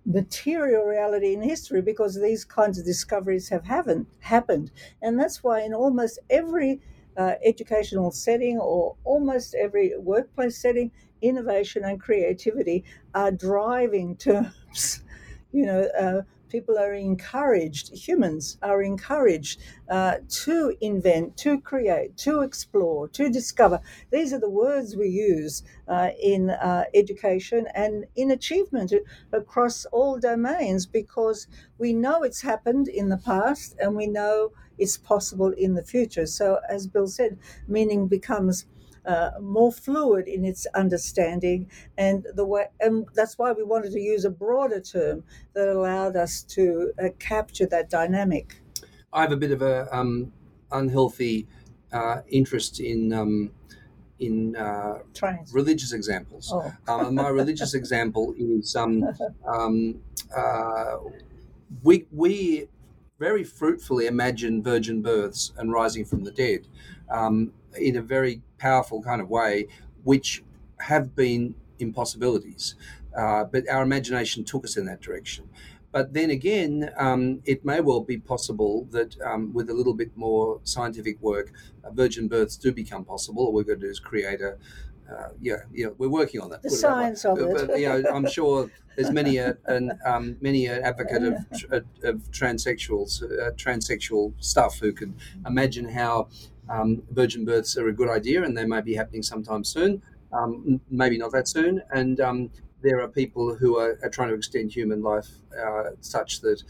[0.06, 5.62] material reality in history because these kinds of discoveries have haven't happened, and that's why
[5.62, 6.82] in almost every
[7.18, 10.92] uh, educational setting or almost every workplace setting,
[11.22, 15.04] innovation and creativity are driving terms.
[15.54, 22.42] You know, uh, people are encouraged, humans are encouraged uh, to invent, to create, to
[22.42, 23.80] explore, to discover.
[24.12, 28.94] These are the words we use uh, in uh, education and in achievement
[29.32, 34.98] across all domains because we know it's happened in the past and we know it's
[34.98, 36.26] possible in the future.
[36.26, 37.38] So, as Bill said,
[37.68, 38.66] meaning becomes
[39.08, 44.00] uh, more fluid in its understanding, and the way, and that's why we wanted to
[44.00, 48.62] use a broader term that allowed us to uh, capture that dynamic.
[49.14, 50.32] I have a bit of a um,
[50.72, 51.48] unhealthy
[51.92, 53.52] uh, interest in um,
[54.20, 55.00] in uh,
[55.52, 56.52] religious examples.
[56.54, 56.74] Oh.
[56.88, 59.04] um, my religious example is um,
[59.48, 60.02] um,
[60.36, 60.98] uh,
[61.84, 62.68] we we
[63.20, 66.68] very fruitfully imagine virgin births and rising from the dead
[67.10, 69.68] um, in a very powerful kind of way,
[70.04, 70.44] which
[70.80, 72.76] have been impossibilities.
[73.16, 75.50] Uh, but our imagination took us in that direction.
[75.92, 80.16] But then again, um, it may well be possible that um, with a little bit
[80.16, 81.52] more scientific work,
[81.84, 83.46] uh, virgin births do become possible.
[83.46, 84.58] All we've got to do is create a,
[85.12, 86.62] uh, yeah, yeah, we're working on that.
[86.62, 87.68] The science of it.
[87.68, 91.34] But, you know, I'm sure there's many a, an, um, many an advocate of,
[92.04, 95.16] of transsexuals, uh, transsexual stuff who can
[95.48, 96.28] imagine how
[96.70, 100.02] um, virgin births are a good idea, and they may be happening sometime soon.
[100.34, 101.82] Um, maybe not that soon.
[101.92, 102.50] And um,
[102.82, 106.64] there are people who are, are, trying to extend human life uh, such that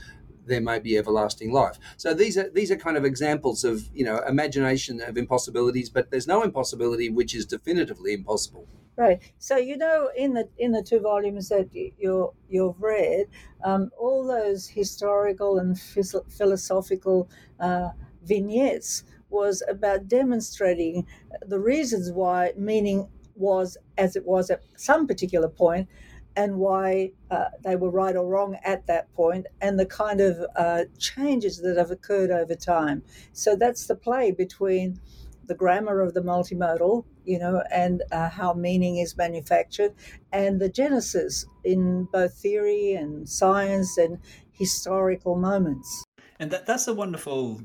[0.46, 1.78] there may be everlasting life.
[1.98, 6.10] So these are these are kind of examples of you know imagination of impossibilities, but
[6.12, 8.68] there's no impossibility which is definitively impossible.
[8.96, 9.22] Right.
[9.38, 13.28] So you know, in the in the two volumes that you you've read,
[13.64, 17.30] um, all those historical and philosophical
[17.60, 17.90] uh,
[18.24, 21.06] vignettes was about demonstrating
[21.42, 25.88] the reasons why meaning was as it was at some particular point
[26.36, 30.46] and why uh, they were right or wrong at that point, and the kind of
[30.56, 33.04] uh, changes that have occurred over time.
[33.34, 35.00] So that's the play between
[35.48, 39.96] the grammar of the multimodal, you know, and uh, how meaning is manufactured,
[40.32, 44.20] and the genesis in both theory and science and
[44.52, 46.04] historical moments.
[46.40, 47.62] And that, that's a wonderful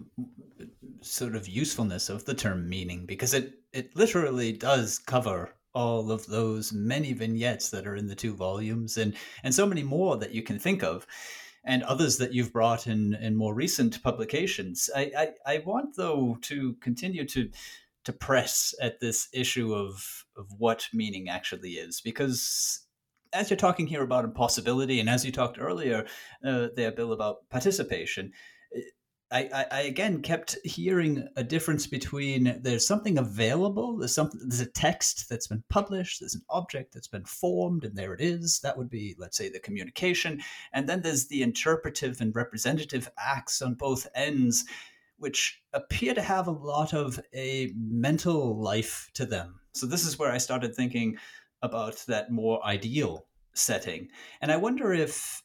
[1.03, 6.27] sort of usefulness of the term meaning because it, it literally does cover all of
[6.27, 10.33] those many vignettes that are in the two volumes and and so many more that
[10.33, 11.07] you can think of
[11.65, 14.91] and others that you've brought in in more recent publications.
[14.95, 17.51] I i, I want though to continue to
[18.05, 22.87] to press at this issue of of what meaning actually is because
[23.33, 26.05] as you're talking here about impossibility and as you talked earlier
[26.45, 28.33] uh, there bill about participation
[29.33, 34.67] I, I, again kept hearing a difference between there's something available, there's something there's a
[34.67, 38.61] text that's been published, there's an object that's been formed, and there it is.
[38.61, 40.43] That would be, let's say, the communication.
[40.75, 44.67] And then there's the interpretive and representative acts on both ends,
[45.17, 49.61] which appear to have a lot of a mental life to them.
[49.73, 51.17] So this is where I started thinking
[51.63, 54.09] about that more ideal setting.
[54.43, 55.43] And I wonder if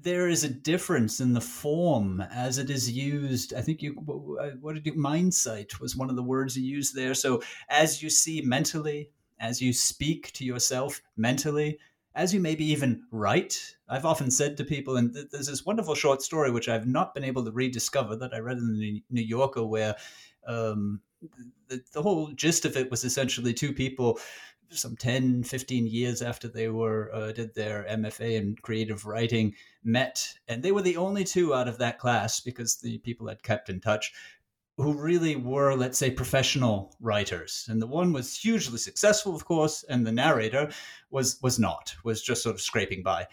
[0.00, 3.52] there is a difference in the form as it is used.
[3.52, 3.92] I think you,
[4.60, 7.14] what did you, mindsight was one of the words you used there.
[7.14, 11.78] So as you see mentally, as you speak to yourself mentally,
[12.14, 13.76] as you maybe even write.
[13.88, 17.14] I've often said to people, and th- there's this wonderful short story which I've not
[17.14, 19.94] been able to rediscover that I read in the New Yorker, where
[20.46, 21.00] um,
[21.68, 24.18] the, the whole gist of it was essentially two people
[24.70, 30.34] some 10, 15 years after they were uh, did their MFA in creative writing met,
[30.46, 33.68] and they were the only two out of that class because the people had kept
[33.68, 34.12] in touch
[34.78, 37.66] who really were, let's say, professional writers.
[37.68, 40.70] And the one was hugely successful, of course, and the narrator
[41.10, 43.26] was was not, was just sort of scraping by.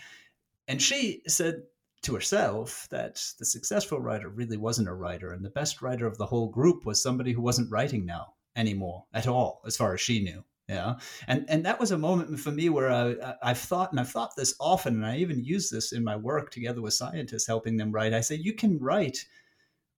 [0.68, 1.64] And she said
[2.02, 6.18] to herself that the successful writer really wasn't a writer, and the best writer of
[6.18, 10.02] the whole group was somebody who wasn't writing now anymore at all, as far as
[10.02, 10.44] she knew.
[10.68, 10.96] Yeah,
[11.28, 14.36] and and that was a moment for me where I I've thought and I've thought
[14.36, 17.92] this often, and I even use this in my work together with scientists, helping them
[17.92, 18.14] write.
[18.14, 19.26] I say you can write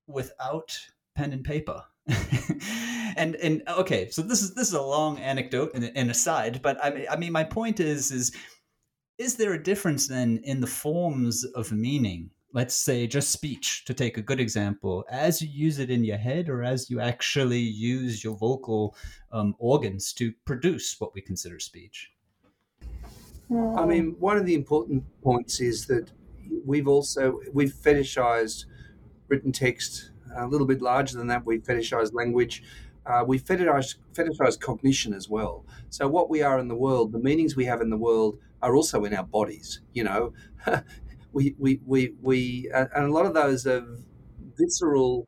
[0.08, 0.78] without
[1.16, 1.84] pen and paper.
[3.16, 6.84] and and okay, so this is this is a long anecdote and an aside, but
[6.84, 8.36] I mean, I mean my point is is
[9.18, 12.30] is there a difference then in the forms of meaning?
[12.54, 16.18] Let's say just speech, to take a good example, as you use it in your
[16.18, 18.96] head or as you actually use your vocal
[19.32, 22.12] um, organs to produce what we consider speech?
[23.52, 26.12] I mean, one of the important points is that
[26.66, 28.66] we've also we've fetishized
[29.30, 31.46] written text a little bit larger than that.
[31.46, 32.64] We fetishize language.
[33.06, 35.66] Uh, we fetishize, fetishize cognition as well.
[35.90, 38.76] So what we are in the world, the meanings we have in the world, are
[38.76, 39.80] also in our bodies.
[39.94, 40.34] You know,
[41.38, 43.86] we we we we and a lot of those are
[44.58, 45.28] visceral.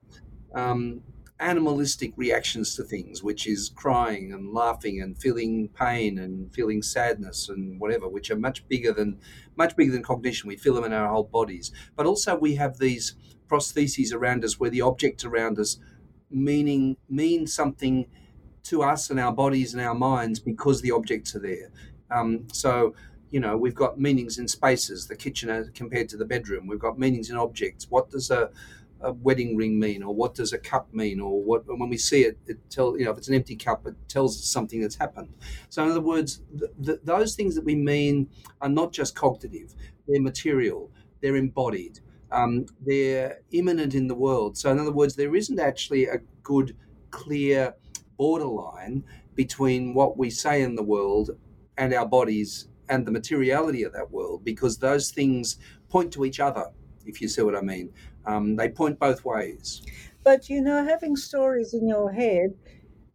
[0.53, 1.03] Um,
[1.41, 7.47] animalistic reactions to things, which is crying and laughing and feeling pain and feeling sadness
[7.47, 9.17] and whatever, which are much bigger than
[9.55, 10.49] much bigger than cognition.
[10.49, 11.71] We feel them in our whole bodies.
[11.95, 13.15] But also we have these
[13.47, 15.79] prostheses around us where the objects around us
[16.29, 18.07] meaning mean something
[18.63, 21.71] to us and our bodies and our minds because the objects are there.
[22.11, 22.95] Um, so
[23.31, 26.67] you know we've got meanings in spaces the kitchen compared to the bedroom.
[26.67, 27.87] We've got meanings in objects.
[27.89, 28.51] What does a
[29.01, 32.23] a wedding ring mean, or what does a cup mean, or what when we see
[32.23, 34.95] it, it tell you know if it's an empty cup, it tells us something that's
[34.95, 35.35] happened.
[35.69, 38.29] So in other words, th- th- those things that we mean
[38.61, 39.73] are not just cognitive;
[40.07, 41.99] they're material, they're embodied,
[42.31, 44.57] um, they're immanent in the world.
[44.57, 46.75] So in other words, there isn't actually a good,
[47.11, 47.75] clear
[48.17, 49.03] borderline
[49.35, 51.31] between what we say in the world
[51.77, 55.57] and our bodies and the materiality of that world, because those things
[55.89, 56.71] point to each other.
[57.05, 57.93] If you see what I mean.
[58.25, 59.81] Um, they point both ways.
[60.23, 62.57] But you know, having stories in your head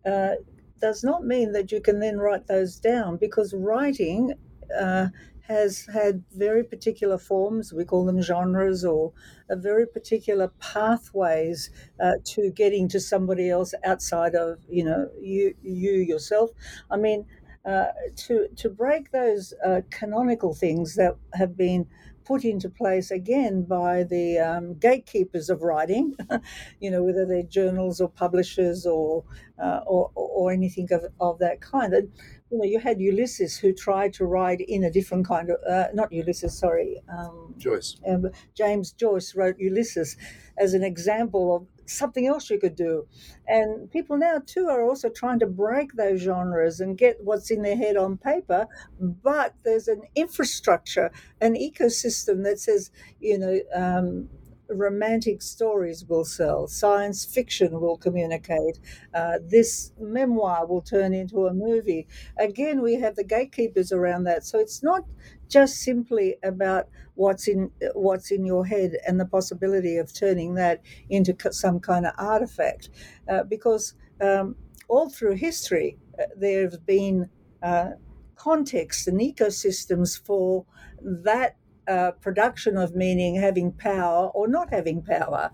[0.05, 0.37] uh,
[0.81, 4.35] does not mean that you can then write those down because writing
[4.79, 5.09] uh,
[5.43, 7.73] has had very particular forms.
[7.73, 9.13] We call them genres or
[9.51, 11.71] very particular pathways
[12.01, 16.51] uh, to getting to somebody else outside of you know you you yourself.
[16.91, 17.27] I mean.
[17.65, 21.87] Uh, to to break those uh, canonical things that have been
[22.25, 26.15] put into place again by the um, gatekeepers of writing,
[26.81, 29.25] you know, whether they're journals or publishers or
[29.63, 31.95] uh, or, or, anything of, of that kind.
[31.95, 32.11] And,
[32.55, 35.89] you know, you had Ulysses who tried to write in a different kind of, uh,
[35.93, 37.03] not Ulysses, sorry.
[37.09, 37.97] Um, Joyce.
[38.07, 40.17] Um, James Joyce wrote Ulysses
[40.57, 43.09] as an example of something else you could do.
[43.49, 47.63] And people now, too, are also trying to break those genres and get what's in
[47.63, 48.69] their head on paper.
[49.01, 54.29] But there's an infrastructure, an ecosystem that says, you know, um,
[54.69, 58.79] romantic stories will sell, science fiction will communicate,
[59.15, 62.07] uh, this memoir will turn into a movie.
[62.39, 64.45] Again, we have the gatekeepers around that.
[64.45, 65.05] So it's not
[65.49, 70.83] just simply about what's in what's in your head and the possibility of turning that
[71.11, 72.91] into some kind of artifact,
[73.29, 74.57] uh, because um,
[74.89, 77.29] all through history uh, there have been
[77.63, 77.91] uh,
[78.37, 80.65] contexts and ecosystems for
[81.01, 81.57] that
[81.89, 85.51] uh, production of meaning having power or not having power.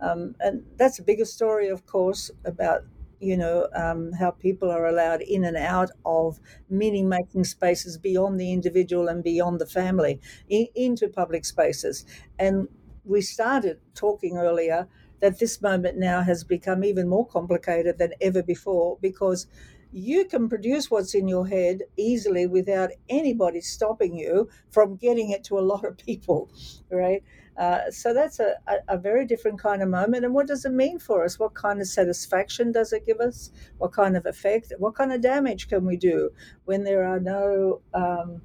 [0.00, 2.84] Um, and that's a bigger story, of course, about
[3.20, 8.40] you know um, how people are allowed in and out of meaning making spaces beyond
[8.40, 12.04] the individual and beyond the family in, into public spaces.
[12.38, 12.68] And
[13.04, 14.88] we started talking earlier
[15.20, 19.46] that this moment now has become even more complicated than ever before because
[19.92, 25.44] you can produce what's in your head easily without anybody stopping you from getting it
[25.44, 26.50] to a lot of people,
[26.90, 27.22] right?
[27.56, 30.24] Uh, so that's a, a, a, very different kind of moment.
[30.24, 31.38] And what does it mean for us?
[31.38, 33.50] What kind of satisfaction does it give us?
[33.76, 34.72] What kind of effect?
[34.78, 36.30] What kind of damage can we do
[36.64, 38.40] when there are no um,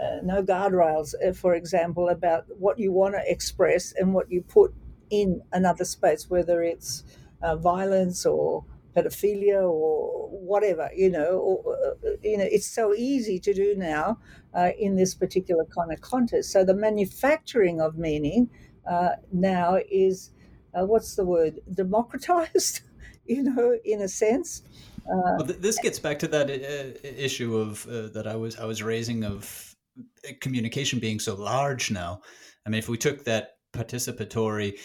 [0.00, 4.42] uh, no guardrails, uh, for example, about what you want to express and what you
[4.42, 4.72] put
[5.10, 7.02] in another space, whether it's
[7.42, 8.64] uh, violence or
[8.96, 14.18] pedophilia or whatever, you know, or, uh, you know, it's so easy to do now
[14.54, 16.50] uh, in this particular kind of context.
[16.50, 18.48] So the manufacturing of meaning
[18.90, 20.30] uh, now is,
[20.74, 22.80] uh, what's the word, democratized.
[23.26, 24.62] you know, in a sense.
[25.04, 28.64] Uh, well, th- this gets back to that uh, issue of that I was I
[28.66, 29.74] was raising of
[30.40, 32.20] communication being so large now.
[32.64, 34.78] I mean, if we took that participatory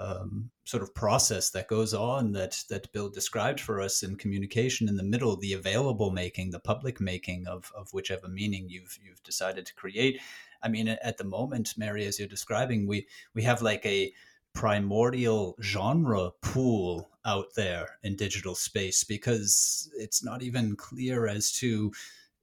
[0.00, 4.88] um, sort of process that goes on that that Bill described for us in communication
[4.88, 9.22] in the middle, the available making, the public making of of whichever meaning you've you've
[9.22, 10.20] decided to create.
[10.62, 14.12] I mean, at the moment, Mary, as you're describing, we we have like a
[14.54, 21.92] primordial genre pool out there in digital space because it's not even clear as to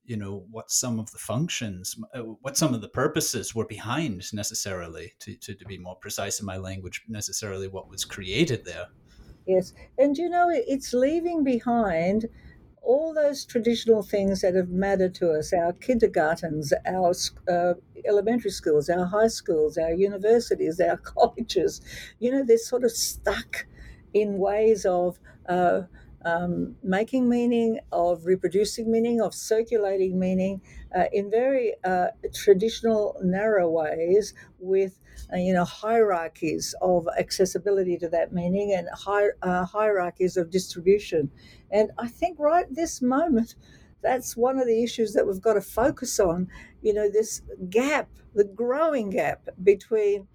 [0.07, 4.23] you know what some of the functions uh, what some of the purposes were behind
[4.33, 8.87] necessarily to, to, to be more precise in my language necessarily what was created there.
[9.45, 12.25] Yes and you know it's leaving behind
[12.87, 17.13] all those traditional things that have mattered to us our kindergartens, our
[17.51, 17.73] uh,
[18.07, 21.81] elementary schools, our high schools, our universities, our colleges.
[22.19, 23.65] You know, they're sort of stuck
[24.13, 25.81] in ways of uh,
[26.25, 30.61] um, making meaning, of reproducing meaning, of circulating meaning
[30.95, 34.99] uh, in very uh, traditional, narrow ways with
[35.33, 38.87] uh, you know hierarchies of accessibility to that meaning and
[39.41, 41.31] uh, hierarchies of distribution.
[41.71, 43.55] And I think right this moment,
[44.01, 46.47] that's one of the issues that we've got to focus on.
[46.81, 50.27] You know, this gap, the growing gap between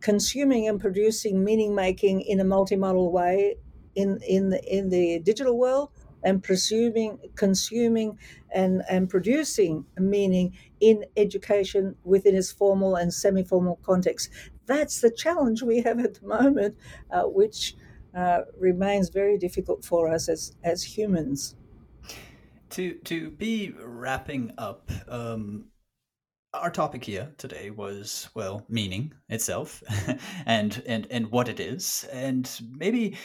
[0.00, 3.56] consuming and producing meaning making in a multimodal way
[3.96, 5.90] in in the, in the digital world
[6.22, 8.18] and presuming consuming
[8.54, 14.30] and and producing meaning in education within its formal and semi-formal context.
[14.66, 16.76] That's the challenge we have at the moment
[17.10, 17.76] uh, which
[18.14, 21.56] uh, remains very difficult for us as as humans.
[22.70, 25.66] To to be wrapping up um,
[26.54, 29.82] our topic here today was well meaning itself
[30.46, 32.06] and and and what it is.
[32.12, 33.16] And maybe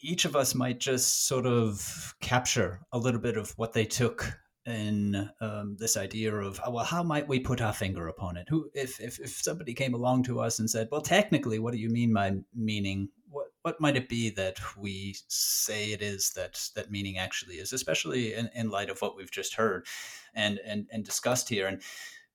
[0.00, 4.38] each of us might just sort of capture a little bit of what they took
[4.66, 8.46] in um, this idea of well how might we put our finger upon it?
[8.50, 11.78] Who if, if if somebody came along to us and said well technically what do
[11.78, 13.08] you mean by meaning?
[13.30, 17.72] What what might it be that we say it is that that meaning actually is?
[17.72, 19.86] Especially in, in light of what we've just heard
[20.34, 21.66] and and and discussed here.
[21.66, 21.80] And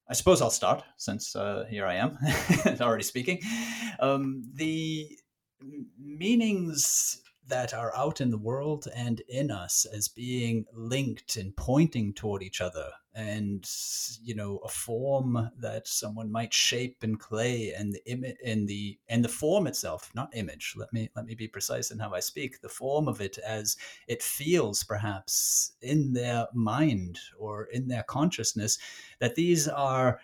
[0.09, 2.18] I suppose I'll start since uh, here I am
[2.82, 3.41] already speaking.
[3.99, 5.07] Um, the
[5.97, 12.14] meanings that are out in the world and in us as being linked and pointing
[12.14, 13.70] toward each other and
[14.24, 18.98] you know a form that someone might shape and clay and the image and the
[19.08, 20.74] and the form itself not image.
[20.78, 22.62] Let me let me be precise in how i speak.
[22.62, 23.78] The form of it as
[24.08, 28.80] it feels perhaps in their mind or in their consciousness
[29.20, 30.20] that these are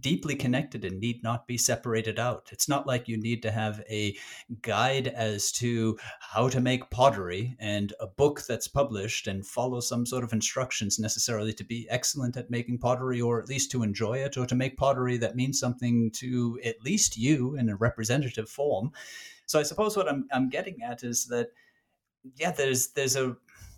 [0.00, 2.48] deeply connected and need not be separated out.
[2.52, 4.16] It's not like you need to have a
[4.62, 10.06] guide as to how to make pottery and a book that's published and follow some
[10.06, 14.18] sort of instructions necessarily to be excellent at making pottery or at least to enjoy
[14.18, 18.48] it or to make pottery that means something to at least you in a representative
[18.48, 18.92] form.
[19.46, 21.48] So I suppose what I'm I'm getting at is that
[22.36, 23.36] yeah, there's there's a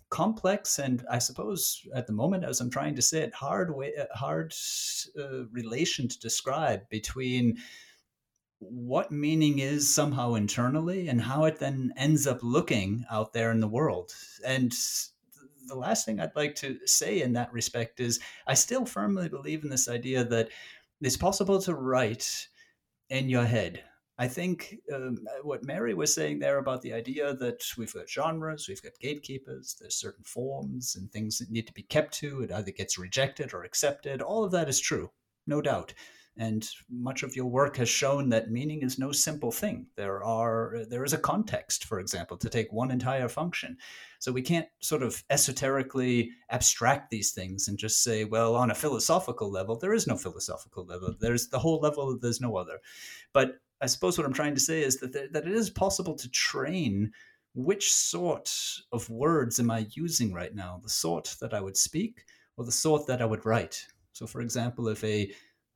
[0.09, 3.93] complex and I suppose at the moment, as I'm trying to say it, hard way,
[3.95, 4.53] uh, hard
[5.19, 7.57] uh, relation to describe between
[8.59, 13.59] what meaning is somehow internally and how it then ends up looking out there in
[13.59, 14.13] the world.
[14.45, 14.73] And
[15.67, 19.63] the last thing I'd like to say in that respect is I still firmly believe
[19.63, 20.49] in this idea that
[21.01, 22.47] it's possible to write
[23.09, 23.83] in your head
[24.17, 28.67] I think um, what Mary was saying there about the idea that we've got genres,
[28.67, 32.41] we've got gatekeepers, there's certain forms and things that need to be kept to.
[32.41, 34.21] It either gets rejected or accepted.
[34.21, 35.11] All of that is true,
[35.47, 35.93] no doubt.
[36.37, 39.87] And much of your work has shown that meaning is no simple thing.
[39.95, 43.77] There are there is a context, for example, to take one entire function.
[44.19, 48.75] So we can't sort of esoterically abstract these things and just say, well, on a
[48.75, 51.15] philosophical level, there is no philosophical level.
[51.17, 52.79] There's the whole level, there's no other.
[53.31, 56.15] But I suppose what I'm trying to say is that there, that it is possible
[56.15, 57.11] to train
[57.53, 58.53] which sort
[58.91, 62.23] of words am I using right now, the sort that I would speak
[62.57, 63.85] or the sort that I would write.
[64.13, 65.31] So, for example, if a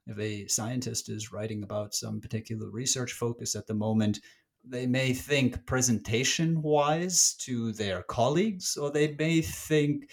[0.08, 4.20] if a scientist is writing about some particular research focus at the moment,
[4.64, 10.10] they may think presentation wise to their colleagues, or they may think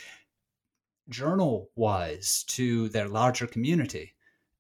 [1.08, 4.12] journal wise to their larger community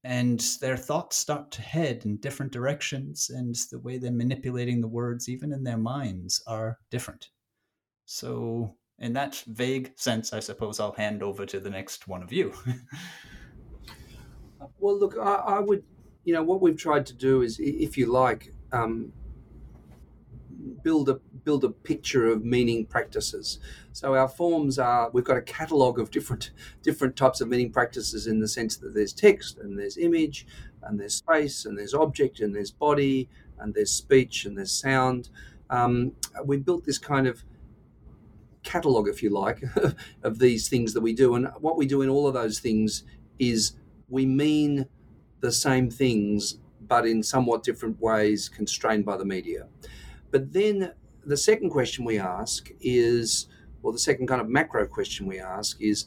[0.06, 4.86] and their thoughts start to head in different directions and the way they're manipulating the
[4.86, 7.30] words even in their minds are different.
[8.04, 12.32] So in that vague sense i suppose i'll hand over to the next one of
[12.32, 12.52] you.
[14.78, 15.84] Well look I, I, would
[16.24, 19.12] you know what we've tried to do is if you like um,
[20.82, 21.14] build a
[21.44, 23.58] build a picture of meaning practices.
[23.92, 26.50] So our forms are we've got a catalogue of different
[26.82, 30.46] different types of meaning practices in the sense that there's text and there's image
[30.82, 35.30] and there's space and there's object and there's body and there's speech and there's sound.
[35.70, 36.12] Um,
[36.44, 37.42] we built this kind of
[38.62, 39.62] catalogue, if you like,
[40.22, 41.34] of these things that we do.
[41.34, 43.04] And what we do in all of those things
[43.38, 43.72] is
[44.08, 44.86] we mean
[45.40, 49.66] the same things, but in somewhat different ways, constrained by the media.
[50.36, 50.92] But then
[51.24, 53.48] the second question we ask is,
[53.82, 56.04] or the second kind of macro question we ask is,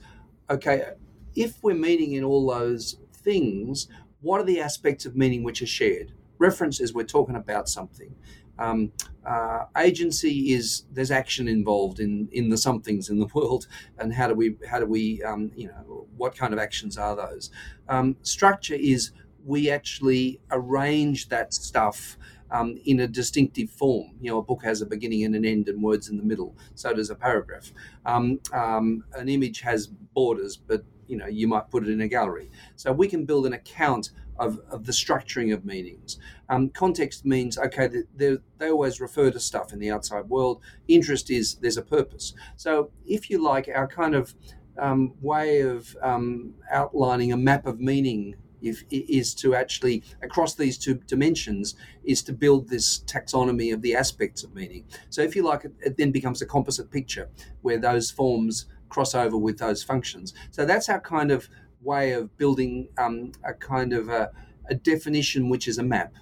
[0.51, 0.91] okay,
[1.35, 3.87] if we're meaning in all those things,
[4.21, 6.13] what are the aspects of meaning which are shared?
[6.37, 8.13] References, we're talking about something.
[8.59, 8.91] Um,
[9.25, 13.65] uh, agency is there's action involved in in the somethings in the world,
[13.97, 17.15] and how do we how do we um, you know what kind of actions are
[17.15, 17.49] those?
[17.87, 19.11] Um, structure is
[19.43, 22.15] we actually arrange that stuff
[22.51, 24.11] um, in a distinctive form.
[24.21, 26.55] You know, a book has a beginning and an end and words in the middle.
[26.75, 27.71] So does a paragraph.
[28.05, 32.07] Um, um, an image has borders, but you know you might put it in a
[32.07, 32.49] gallery.
[32.75, 36.17] So we can build an account of, of the structuring of meanings.
[36.47, 40.61] Um, context means, okay, they, they always refer to stuff in the outside world.
[40.87, 42.33] Interest is there's a purpose.
[42.55, 44.33] So, if you like, our kind of
[44.79, 50.77] um, way of um, outlining a map of meaning if, is to actually, across these
[50.77, 54.85] two dimensions, is to build this taxonomy of the aspects of meaning.
[55.09, 57.29] So, if you like, it, it then becomes a composite picture
[57.61, 60.33] where those forms cross over with those functions.
[60.51, 61.49] So, that's our kind of
[61.81, 64.31] way of building um, a kind of a,
[64.69, 66.13] a, definition which is a map.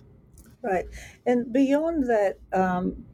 [0.61, 0.85] Right.
[1.25, 3.05] And beyond that, um,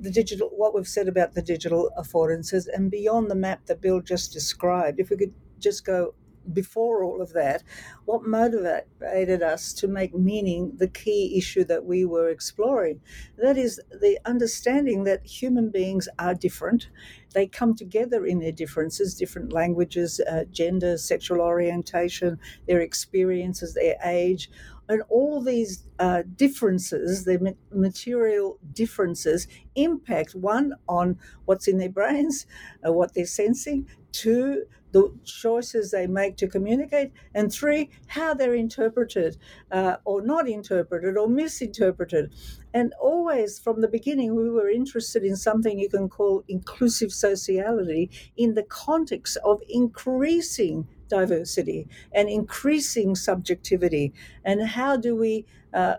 [0.00, 4.00] the digital, what we've said about the digital affordances, and beyond the map that Bill
[4.00, 6.14] just described, if we could just go
[6.52, 7.62] before all of that,
[8.04, 13.00] what motivated us to make meaning the key issue that we were exploring?
[13.38, 16.88] That is the understanding that human beings are different.
[17.34, 23.96] They come together in their differences, different languages, uh, gender, sexual orientation, their experiences, their
[24.04, 24.50] age.
[24.88, 32.46] And all these uh, differences, the material differences, impact one on what's in their brains,
[32.86, 38.54] uh, what they're sensing, two, the choices they make to communicate, and three, how they're
[38.54, 39.38] interpreted
[39.70, 42.32] uh, or not interpreted or misinterpreted.
[42.74, 48.10] And always from the beginning, we were interested in something you can call inclusive sociality
[48.36, 54.12] in the context of increasing diversity and increasing subjectivity.
[54.44, 55.96] And how do we uh,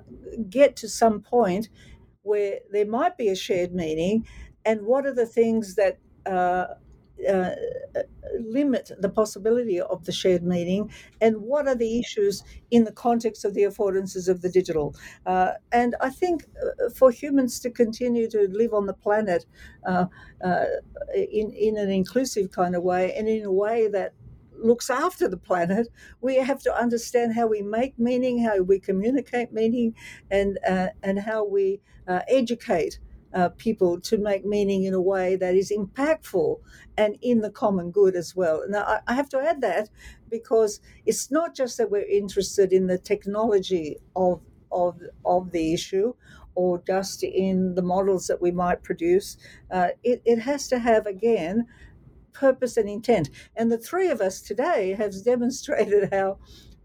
[0.49, 1.69] get to some point
[2.23, 4.27] where there might be a shared meaning?
[4.65, 6.75] And what are the things that uh,
[7.29, 7.51] uh,
[8.39, 10.91] limit the possibility of the shared meaning
[11.21, 14.95] and what are the issues in the context of the affordances of the digital.
[15.25, 19.45] Uh, and I think uh, for humans to continue to live on the planet
[19.85, 20.05] uh,
[20.43, 20.65] uh,
[21.15, 24.13] in, in an inclusive kind of way and in a way that
[24.55, 25.87] looks after the planet,
[26.21, 29.93] we have to understand how we make meaning, how we communicate meaning,
[30.31, 32.99] and uh, and how we uh, educate
[33.33, 36.57] uh, people to make meaning in a way that is impactful
[36.97, 38.63] and in the common good as well.
[38.67, 39.89] Now, I, I have to add that
[40.29, 46.13] because it's not just that we're interested in the technology of of of the issue
[46.55, 49.37] or just in the models that we might produce.
[49.71, 51.65] Uh, it, it has to have again
[52.33, 53.29] purpose and intent.
[53.55, 56.39] And the three of us today have demonstrated how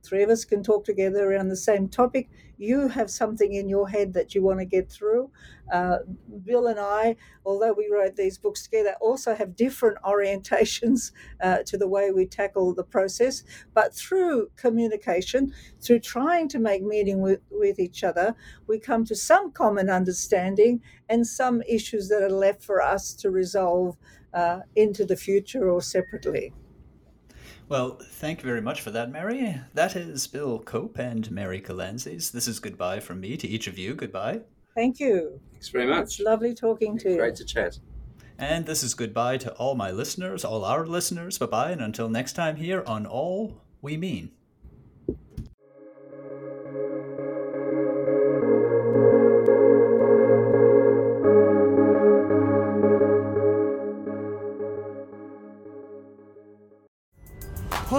[0.09, 2.31] three of us can talk together around the same topic.
[2.57, 5.31] You have something in your head that you want to get through.
[5.73, 5.99] Uh,
[6.45, 11.77] Bill and I, although we wrote these books together, also have different orientations uh, to
[11.77, 13.45] the way we tackle the process.
[13.75, 18.35] But through communication, through trying to make meaning with, with each other,
[18.67, 23.31] we come to some common understanding and some issues that are left for us to
[23.31, 23.97] resolve
[24.33, 26.53] uh, into the future or separately.
[27.69, 29.61] Well, thank you very much for that, Mary.
[29.75, 32.33] That is Bill Cope and Mary Kalantzis.
[32.33, 33.95] This is goodbye from me to each of you.
[33.95, 34.41] Goodbye.
[34.75, 35.39] Thank you.
[35.53, 36.05] Thanks very much.
[36.05, 37.17] It's lovely talking to you.
[37.19, 37.79] Great to chat.
[38.39, 41.37] And this is goodbye to all my listeners, all our listeners.
[41.37, 44.31] Bye bye, and until next time here on All We Mean.